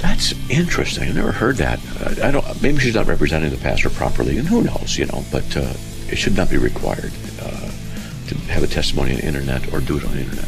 [0.02, 1.10] That's interesting.
[1.10, 1.80] I never heard that.
[2.00, 2.44] I, I don't.
[2.60, 5.24] Maybe she's not representing the pastor properly, and who knows, you know.
[5.32, 5.74] But uh,
[6.10, 7.70] it should not be required uh,
[8.28, 10.48] to have a testimony on the internet or do it on the internet.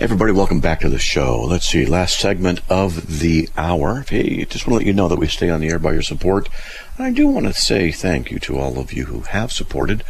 [0.00, 1.40] Everybody, welcome back to the show.
[1.40, 4.04] Let's see, last segment of the hour.
[4.08, 6.02] Hey, just want to let you know that we stay on the air by your
[6.02, 6.48] support.
[7.00, 10.04] I do want to say thank you to all of you who have supported.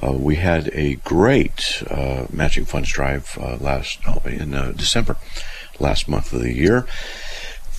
[0.00, 5.16] Uh, we had a great uh, matching funds drive uh, last oh, in uh, December,
[5.80, 6.86] last month of the year.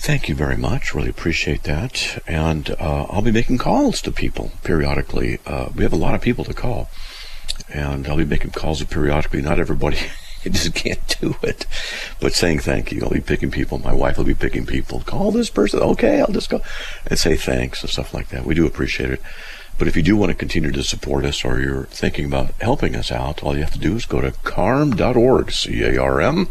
[0.02, 0.94] Thank you very much.
[0.94, 2.22] Really appreciate that.
[2.26, 5.40] And uh, I'll be making calls to people periodically.
[5.44, 6.88] Uh, we have a lot of people to call
[7.68, 9.42] and I'll be making calls periodically.
[9.42, 9.98] Not everybody
[10.42, 11.66] just can't do it,
[12.18, 13.02] but saying thank you.
[13.02, 13.78] I'll be picking people.
[13.78, 15.00] My wife will be picking people.
[15.00, 15.80] Call this person.
[15.80, 16.62] Okay, I'll just go
[17.06, 18.46] and say thanks and stuff like that.
[18.46, 19.20] We do appreciate it.
[19.78, 22.96] But if you do want to continue to support us or you're thinking about helping
[22.96, 26.48] us out, all you have to do is go to carm.org, C-A-R-M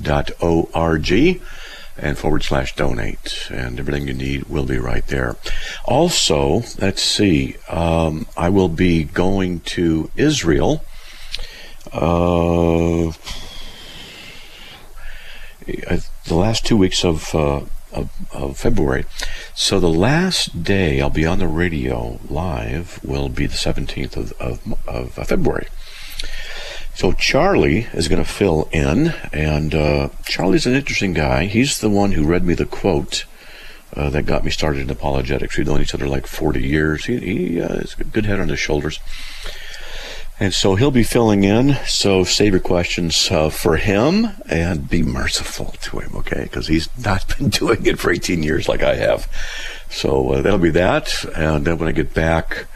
[0.00, 1.40] dot O-R-G
[1.98, 5.36] and forward slash donate and everything you need will be right there.
[5.84, 10.84] Also, let's see, um, I will be going to Israel.
[11.92, 13.12] Uh,
[15.66, 19.04] the last two weeks of, uh, of, of February.
[19.54, 24.32] So the last day I'll be on the radio live will be the 17th of,
[24.40, 25.68] of, of February.
[26.98, 31.44] So Charlie is going to fill in, and uh, Charlie's an interesting guy.
[31.44, 33.24] He's the one who read me the quote
[33.94, 35.56] uh, that got me started in apologetics.
[35.56, 37.04] We've known each other like 40 years.
[37.04, 38.98] He, he uh, has a good head on his shoulders.
[40.40, 41.76] And so he'll be filling in.
[41.86, 46.42] So save your questions uh, for him and be merciful to him, okay?
[46.42, 49.32] Because he's not been doing it for 18 years like I have.
[49.88, 51.24] So uh, that'll be that.
[51.36, 52.66] And then when I get back,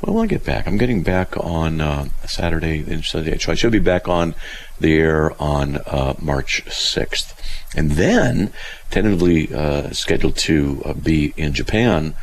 [0.00, 3.38] well, when I get back, I'm getting back on uh, Saturday and Sunday.
[3.38, 4.34] So I should be back on
[4.78, 7.34] the air on uh, March 6th.
[7.76, 8.52] And then
[8.90, 12.14] tentatively uh, scheduled to uh, be in Japan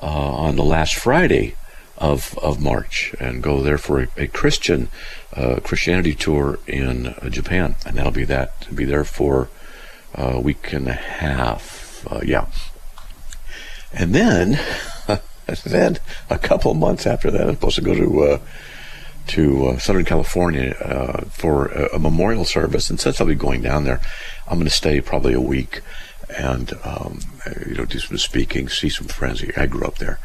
[0.00, 1.54] on the last Friday
[1.98, 4.88] of, of March and go there for a, a Christian
[5.34, 8.74] uh, Christianity tour in uh, Japan, and that'll be that.
[8.74, 9.48] Be there for
[10.14, 12.06] a week and a half.
[12.10, 12.46] Uh, yeah,
[13.92, 14.58] and then
[15.46, 15.98] then
[16.30, 18.38] a couple months after that, I'm supposed to go to uh,
[19.28, 23.60] to uh, Southern California uh, for a, a, memorial service, and since I'll be going
[23.60, 24.00] down there,
[24.46, 25.80] I'm going to stay probably a week
[26.36, 27.20] and um,
[27.66, 29.44] you know do some speaking, see some friends.
[29.56, 30.20] I grew up there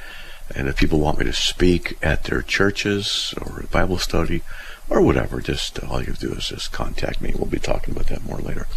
[0.56, 4.42] and if people want me to speak at their churches or Bible study
[4.90, 7.34] or whatever, just all you have to do is just contact me.
[7.36, 8.68] We'll be talking about that more later.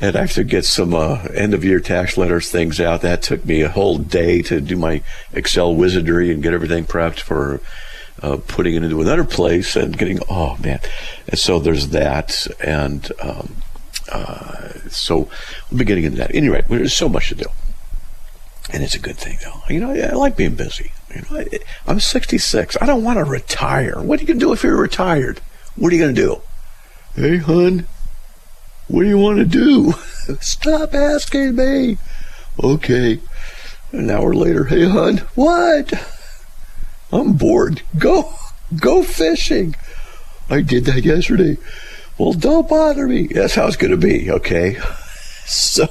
[0.00, 3.02] And I have to get some uh, end of year tax letters things out.
[3.02, 5.02] That took me a whole day to do my
[5.32, 7.60] Excel wizardry and get everything prepped for
[8.22, 10.80] uh, putting it into another place and getting, oh man.
[11.28, 12.46] And so there's that.
[12.64, 13.56] And um,
[14.10, 15.28] uh, so
[15.70, 16.34] we'll be getting into that.
[16.34, 17.46] Anyway, there's so much to do.
[18.72, 19.62] And it's a good thing, though.
[19.72, 20.92] You know, I like being busy.
[21.14, 21.44] You know,
[21.86, 22.76] I, am 66.
[22.80, 24.00] I don't want to retire.
[24.00, 25.40] What are you going to do if you're retired?
[25.76, 26.42] What are you going to do?
[27.14, 27.86] Hey, hun,
[28.88, 29.92] what do you want to do?
[30.40, 31.98] Stop asking me.
[32.62, 33.20] Okay.
[33.92, 36.17] An hour later, hey, hun, what?
[37.12, 37.82] I'm bored.
[37.98, 38.34] Go,
[38.78, 39.74] go fishing.
[40.50, 41.56] I did that yesterday.
[42.18, 43.28] Well, don't bother me.
[43.28, 44.78] That's how it's going to be, okay?
[45.48, 45.88] So,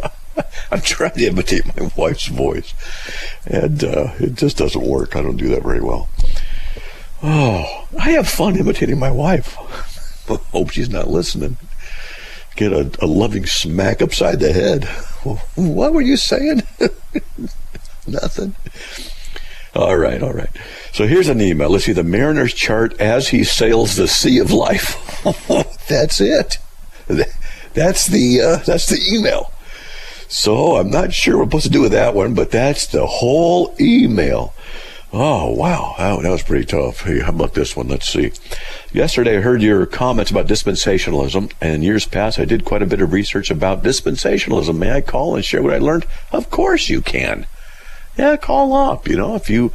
[0.70, 2.72] I'm trying to imitate my wife's voice,
[3.44, 5.16] and uh, it just doesn't work.
[5.16, 6.08] I don't do that very well.
[7.20, 9.54] Oh, I have fun imitating my wife.
[10.52, 11.56] Hope she's not listening.
[12.54, 14.84] Get a, a loving smack upside the head.
[15.56, 16.62] What were you saying?
[18.06, 18.54] Nothing.
[19.74, 20.50] All right, all right.
[20.92, 21.70] So here's an email.
[21.70, 25.20] Let's see the mariner's chart as he sails the sea of life.
[25.88, 26.58] that's it.
[27.74, 29.50] That's the uh, that's the email.
[30.28, 33.06] So I'm not sure what I'm supposed to do with that one, but that's the
[33.06, 34.54] whole email.
[35.12, 35.94] Oh, wow.
[35.96, 37.02] That, that was pretty tough.
[37.02, 37.86] Hey, how about this one?
[37.86, 38.32] Let's see.
[38.92, 43.00] Yesterday, I heard your comments about dispensationalism, and years past, I did quite a bit
[43.00, 44.76] of research about dispensationalism.
[44.76, 46.06] May I call and share what I learned?
[46.32, 47.46] Of course you can.
[48.16, 49.08] Yeah, call up.
[49.08, 49.72] You know, if you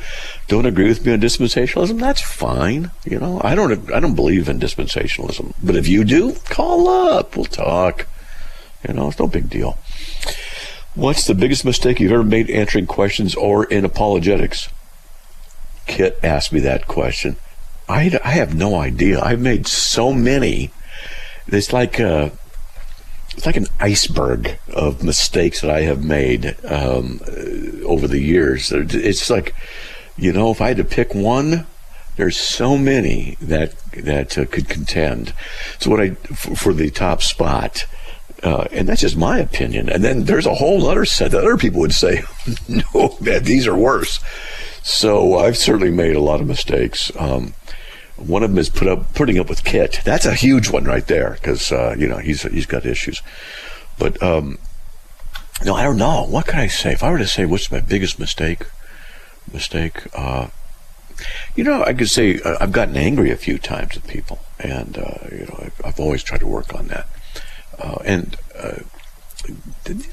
[0.47, 2.91] don't agree with me on dispensationalism, that's fine.
[3.03, 7.35] You know, I don't, I don't believe in dispensationalism, but if you do, call up.
[7.35, 8.07] We'll talk.
[8.87, 9.77] You know, it's no big deal.
[10.95, 14.69] What's the biggest mistake you've ever made answering questions or in apologetics?
[15.85, 17.35] Kit asked me that question.
[17.87, 19.19] I, I have no idea.
[19.19, 20.71] I've made so many.
[21.47, 22.29] It's like uh,
[23.39, 27.21] it's like an iceberg of mistakes that I have made um,
[27.85, 28.69] over the years.
[28.69, 29.55] It's like,
[30.17, 31.65] you know, if I had to pick one,
[32.17, 35.33] there's so many that that uh, could contend.
[35.79, 37.85] So what I for, for the top spot,
[38.43, 39.87] uh, and that's just my opinion.
[39.87, 42.23] And then there's a whole other set that other people would say,
[42.67, 44.19] no, man, these are worse.
[44.83, 47.09] So I've certainly made a lot of mistakes.
[47.17, 47.53] Um,
[48.19, 50.01] one of them is put up putting up with Kit.
[50.03, 53.21] That's a huge one right there because uh, you know he's he's got issues.
[53.97, 54.59] But um,
[55.65, 56.25] no, I don't know.
[56.25, 56.93] What could I say?
[56.93, 58.65] If I were to say what's my biggest mistake,
[59.51, 60.47] mistake, uh,
[61.55, 64.97] you know, I could say uh, I've gotten angry a few times at people, and
[64.97, 67.07] uh, you know, I've, I've, always tried to work on that.
[67.77, 68.79] Uh, and uh,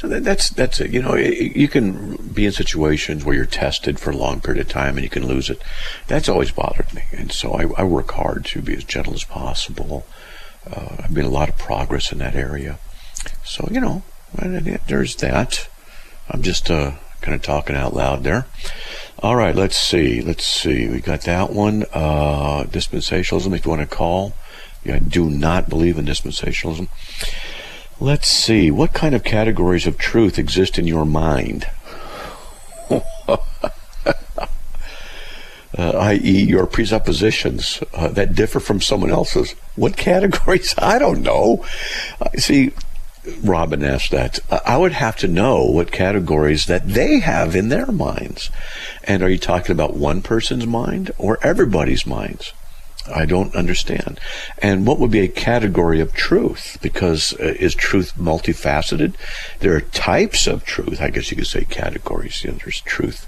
[0.03, 0.81] that's that's.
[0.81, 4.69] You know, you can be in situations where you're tested for a long period of
[4.71, 5.63] time and you can lose it.
[6.07, 9.25] That's always bothered me, and so I, I work hard to be as gentle as
[9.25, 10.07] possible.
[10.71, 12.79] Uh, I've made a lot of progress in that area.
[13.45, 14.03] So you know,
[14.35, 15.69] there's that.
[16.29, 18.47] I'm just uh, kind of talking out loud there.
[19.21, 20.21] All right, let's see.
[20.21, 20.89] Let's see.
[20.89, 21.85] We got that one.
[21.93, 24.35] Uh, dispensationalism, if you want to call.
[24.93, 26.89] I do not believe in dispensationalism.
[27.99, 28.71] Let's see.
[28.71, 31.67] What kind of categories of truth exist in your mind?
[32.91, 33.39] uh,
[35.79, 39.53] i.e., your presuppositions uh, that differ from someone else's.
[39.77, 40.75] What categories?
[40.77, 41.65] I don't know.
[42.21, 42.73] Uh, see,
[43.43, 44.41] Robin asked that.
[44.67, 48.51] I would have to know what categories that they have in their minds.
[49.05, 52.53] And are you talking about one person's mind or everybody's minds?
[53.15, 54.21] I don't understand.
[54.59, 56.79] And what would be a category of truth?
[56.83, 59.15] Because uh, is truth multifaceted?
[59.61, 61.01] There are types of truth.
[61.01, 62.43] I guess you could say categories.
[62.45, 63.27] You know, there's truth.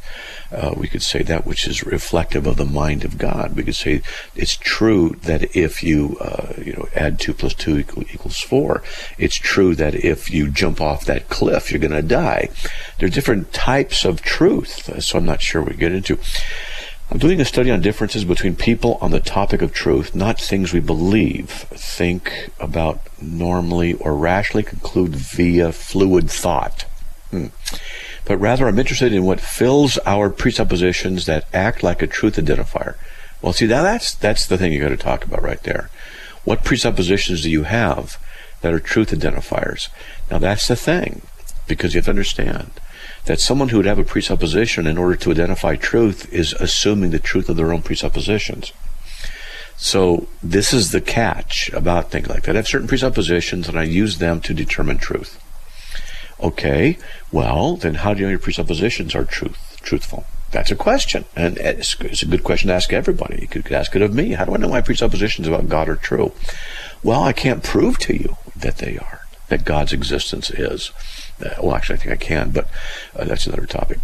[0.51, 3.55] Uh, we could say that which is reflective of the mind of God.
[3.55, 4.03] We could say
[4.35, 8.83] it's true that if you, uh, you know, add two plus two equal, equals four.
[9.19, 12.49] It's true that if you jump off that cliff, you're going to die.
[12.99, 15.03] There are different types of truth.
[15.03, 16.19] So I'm not sure we get into.
[17.11, 20.75] I'm doing a study on differences between people on the topic of truth, not things
[20.75, 26.83] we believe, think about normally, or rationally conclude via fluid thought.
[27.31, 27.47] Hmm.
[28.27, 32.97] But rather, I'm interested in what fills our presuppositions that act like a truth identifier.
[33.41, 35.89] Well, see, now that's that's the thing you got to talk about right there.
[36.45, 38.23] What presuppositions do you have
[38.61, 39.89] that are truth identifiers?
[40.31, 41.23] Now, that's the thing,
[41.67, 42.73] because you have to understand
[43.29, 47.19] that someone who would have a presupposition in order to identify truth is assuming the
[47.19, 48.73] truth of their own presuppositions.
[49.77, 52.57] So this is the catch about things like that.
[52.57, 55.39] I have certain presuppositions and I use them to determine truth.
[56.41, 56.97] Okay,
[57.31, 60.25] well, then how do you know your presuppositions are truth, truthful?
[60.51, 63.43] That's a question, and it's, it's, a good question to ask everybody.
[63.43, 64.31] You could ask it of me.
[64.31, 66.33] How do I know my presuppositions about God are true?
[67.03, 70.93] Well, I can't prove to you that they are, that God's existence is.
[71.45, 72.69] Uh, well, actually, I think I can, but
[73.17, 73.99] uh, that's another topic.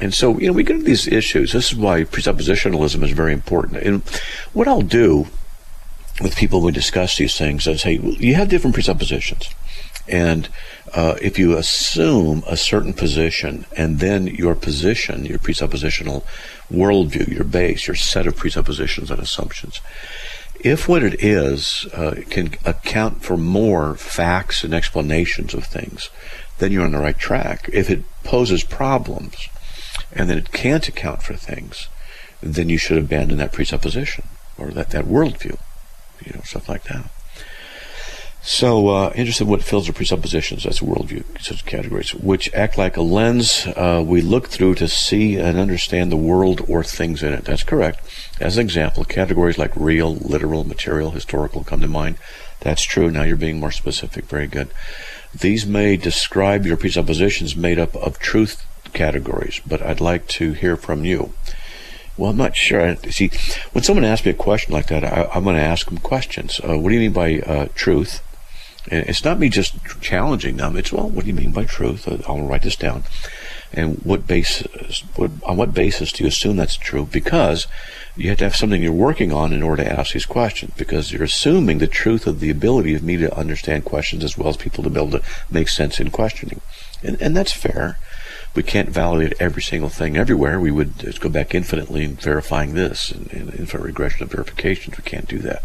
[0.00, 1.52] And so, you know, we get into these issues.
[1.52, 3.82] This is why presuppositionalism is very important.
[3.82, 4.02] And
[4.52, 5.26] what I'll do
[6.20, 9.50] with people when we discuss these things is, hey, you have different presuppositions.
[10.06, 10.48] And
[10.92, 16.24] uh, if you assume a certain position and then your position, your presuppositional
[16.70, 19.80] worldview, your base, your set of presuppositions and assumptions,
[20.60, 26.10] if what it is uh, can account for more facts and explanations of things,
[26.64, 27.68] then you're on the right track.
[27.74, 29.50] If it poses problems
[30.14, 31.88] and then it can't account for things,
[32.40, 35.58] then you should abandon that presupposition or that, that worldview,
[36.24, 37.10] you know, stuff like that.
[38.40, 43.02] So, uh, what fills the presuppositions, that's a worldview, such categories, which act like a
[43.02, 47.44] lens uh, we look through to see and understand the world or things in it.
[47.44, 48.06] That's correct.
[48.40, 52.16] As an example, categories like real, literal, material, historical come to mind.
[52.60, 53.10] That's true.
[53.10, 54.24] Now you're being more specific.
[54.26, 54.70] Very good.
[55.38, 60.76] These may describe your presuppositions made up of truth categories, but I'd like to hear
[60.76, 61.34] from you.
[62.16, 62.96] Well, I'm not sure.
[63.10, 63.30] See,
[63.72, 66.60] when someone asks me a question like that, I, am going to ask them questions.
[66.60, 68.22] Uh, what do you mean by uh, truth?
[68.88, 70.76] And it's not me just challenging them.
[70.76, 72.06] It's well, what do you mean by truth?
[72.06, 73.04] Uh, I'll write this down.
[73.76, 75.00] And what basis?
[75.16, 77.06] What, on what basis do you assume that's true?
[77.10, 77.66] Because
[78.16, 81.12] you have to have something you're working on in order to ask these questions because
[81.12, 84.56] you're assuming the truth of the ability of me to understand questions as well as
[84.56, 86.60] people to be able to make sense in questioning.
[87.02, 87.98] And, and that's fair.
[88.54, 90.60] We can't validate every single thing everywhere.
[90.60, 94.96] We would go back infinitely in verifying this and, and infinite regression of verifications.
[94.96, 95.64] We can't do that.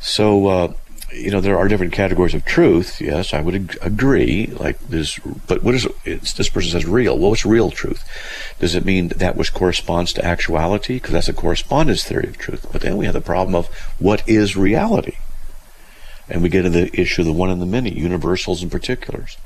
[0.00, 0.72] So, uh,
[1.12, 3.00] you know, there are different categories of truth.
[3.00, 4.46] Yes, I would ag- agree.
[4.46, 7.18] Like this, but what is this person says real?
[7.18, 8.04] Well, what's real truth?
[8.58, 10.94] Does it mean that which corresponds to actuality?
[10.94, 12.66] Because that's a correspondence theory of truth.
[12.72, 15.16] But then we have the problem of what is reality,
[16.28, 19.38] and we get into the issue of the one and the many, universals and particulars.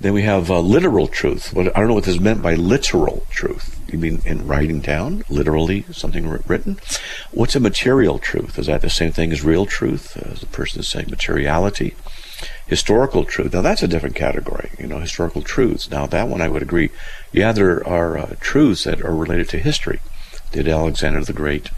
[0.00, 1.56] Then we have uh, literal truth.
[1.56, 3.80] I don't know what what is meant by literal truth.
[3.90, 6.78] You mean in writing down, literally something written?
[7.32, 8.56] What's a material truth?
[8.58, 10.16] Is that the same thing as real truth?
[10.16, 11.96] As the person is saying materiality?
[12.68, 13.52] Historical truth.
[13.52, 14.70] Now that's a different category.
[14.78, 15.90] You know, historical truths.
[15.90, 16.90] Now that one I would agree.
[17.32, 19.98] Yeah, there are uh, truths that are related to history.
[20.52, 21.70] Did Alexander the Great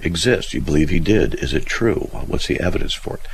[0.00, 0.54] exist?
[0.54, 1.34] You believe he did?
[1.34, 2.08] Is it true?
[2.26, 3.28] What's the evidence for it?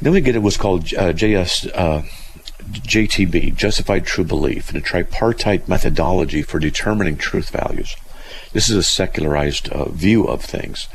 [0.00, 1.66] Then we get what's called uh, J.S.
[1.66, 2.02] Uh,
[2.60, 7.96] JTB, Justified True Belief, and a tripartite methodology for determining truth values.
[8.52, 10.88] This is a secularized uh, view of things.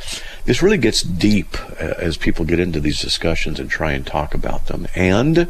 [0.45, 4.33] This really gets deep uh, as people get into these discussions and try and talk
[4.33, 4.87] about them.
[4.95, 5.47] And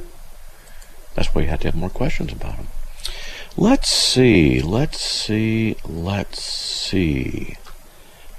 [1.15, 2.67] that's why you have to have more questions about them.
[3.57, 7.55] Let's see, let's see, let's see.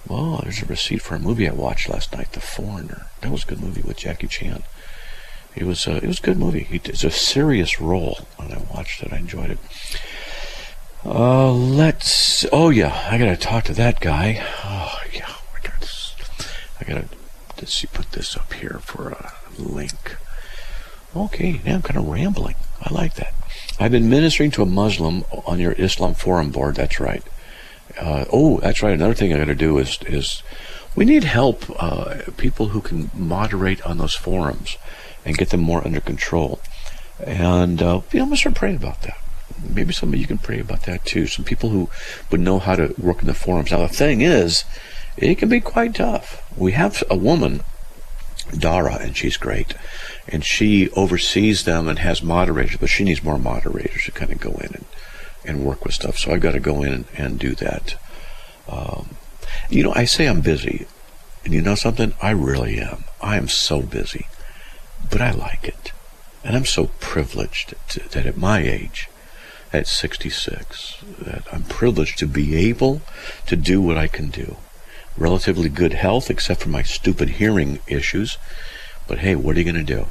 [0.07, 3.07] Well, there's a receipt for a movie I watched last night, The Foreigner.
[3.23, 4.63] That was a good movie with Jackie Chan.
[5.57, 6.69] It was a, uh, it was a good movie.
[6.71, 9.13] It's a serious role, and I watched it.
[9.13, 9.59] I enjoyed it.
[11.03, 12.45] Uh, let's.
[12.53, 14.45] Oh yeah, I gotta talk to that guy.
[14.65, 15.89] Oh yeah, I gotta.
[16.81, 17.09] I gotta.
[17.57, 17.87] Let's see.
[17.87, 20.17] Put this up here for a link.
[21.17, 22.57] Okay, now I'm kind of rambling.
[22.83, 23.33] I like that.
[23.81, 26.75] I've been ministering to a Muslim on your Islam forum board.
[26.75, 27.23] That's right.
[27.99, 28.93] Uh, oh, that's right.
[28.93, 30.43] Another thing I got to do is is
[30.95, 31.65] we need help.
[31.83, 34.77] Uh, people who can moderate on those forums
[35.27, 36.61] and get them more under control.
[37.25, 39.19] And uh, you know, I'm gonna start praying about that.
[39.63, 41.27] Maybe somebody you can pray about that too.
[41.27, 41.91] Some people who
[42.31, 43.71] would know how to work in the forums.
[43.71, 44.65] Now the thing is,
[45.17, 46.43] it can be quite tough.
[46.57, 47.63] We have a woman,
[48.57, 49.75] Dara, and she's great,
[50.29, 54.41] and she oversees them and has moderators, but she needs more moderators to kind of
[54.41, 54.85] go in and,
[55.45, 56.19] and work with stuff.
[56.19, 57.97] So I've got to go in and, and do that.
[58.69, 59.17] Um,
[59.71, 60.87] you know, I say I'm busy,
[61.45, 62.13] and you know something?
[62.21, 63.05] I really am.
[63.23, 64.27] I am so busy,
[65.11, 65.93] but I like it.
[66.45, 69.09] And I'm so privileged to, that at my age,
[69.73, 73.03] at 66, that I'm privileged to be able
[73.47, 74.57] to do what I can do.
[75.17, 78.39] Relatively good health, except for my stupid hearing issues.
[79.09, 80.07] But hey, what are you going to do?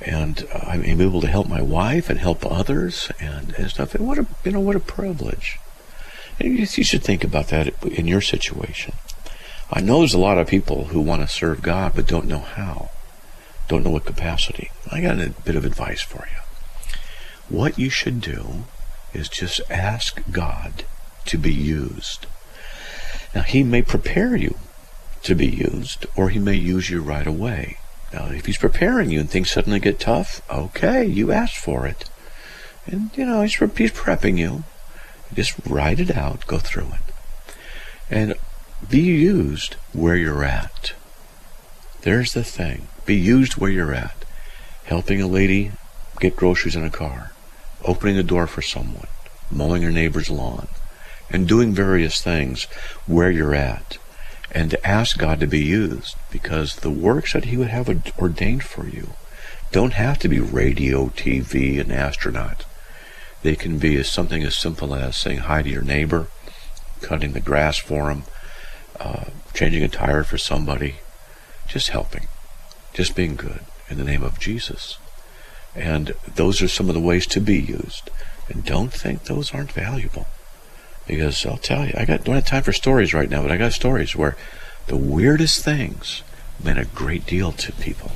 [0.00, 3.94] And uh, I'm able to help my wife and help others and, and stuff.
[3.94, 5.58] And what a you know what a privilege.
[6.40, 8.94] And you, you should think about that in your situation.
[9.70, 12.40] I know there's a lot of people who want to serve God but don't know
[12.40, 12.90] how
[13.68, 14.70] don't know what capacity.
[14.90, 16.40] I got a bit of advice for you.
[17.48, 18.64] What you should do
[19.12, 20.84] is just ask God
[21.26, 22.26] to be used.
[23.34, 24.56] Now, He may prepare you
[25.22, 27.78] to be used, or He may use you right away.
[28.12, 32.04] Now, if He's preparing you and things suddenly get tough, okay, you asked for it.
[32.86, 34.64] And, you know, He's, he's prepping you.
[35.34, 37.14] Just write it out, go through it.
[38.10, 38.34] And
[38.88, 40.92] be used where you're at.
[42.02, 42.88] There's the thing.
[43.12, 44.24] Be used where you're at.
[44.84, 45.72] Helping a lady
[46.18, 47.32] get groceries in a car,
[47.84, 49.06] opening a door for someone,
[49.50, 50.66] mowing your neighbor's lawn,
[51.28, 52.64] and doing various things
[53.06, 53.98] where you're at.
[54.50, 58.64] And to ask God to be used because the works that He would have ordained
[58.64, 59.10] for you
[59.72, 62.64] don't have to be radio, TV, and astronaut.
[63.42, 66.28] They can be as something as simple as saying hi to your neighbor,
[67.02, 68.22] cutting the grass for him,
[68.98, 70.94] uh, changing a tire for somebody,
[71.68, 72.26] just helping
[72.92, 74.98] just being good in the name of Jesus.
[75.74, 78.10] And those are some of the ways to be used.
[78.48, 80.26] And don't think those aren't valuable.
[81.06, 83.56] Because I'll tell you, I got don't have time for stories right now, but I
[83.56, 84.36] got stories where
[84.86, 86.22] the weirdest things
[86.62, 88.12] meant a great deal to people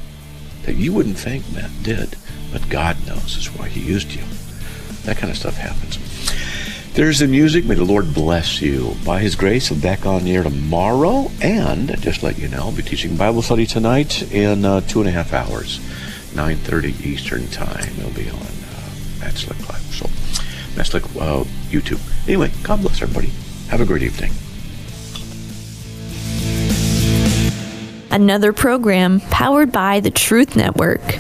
[0.65, 2.17] that you wouldn't think meant did,
[2.53, 4.23] but God knows is why He used you.
[5.05, 6.06] That kind of stuff happens.
[6.97, 7.67] There's the music.
[7.67, 8.97] May the Lord bless you.
[9.05, 11.31] By His grace, I'm back on the air tomorrow.
[11.43, 15.09] And just let you know, I'll be teaching Bible study tonight in uh, two and
[15.11, 15.79] a half hours,
[16.33, 17.91] 9.30 Eastern Time.
[17.99, 19.83] It'll be on uh, Matt Slick Live.
[19.93, 20.09] So,
[20.75, 22.01] Matt Slick uh, YouTube.
[22.27, 23.31] Anyway, God bless everybody.
[23.69, 24.33] Have a great evening.
[28.11, 31.19] Another program powered by the Truth Network.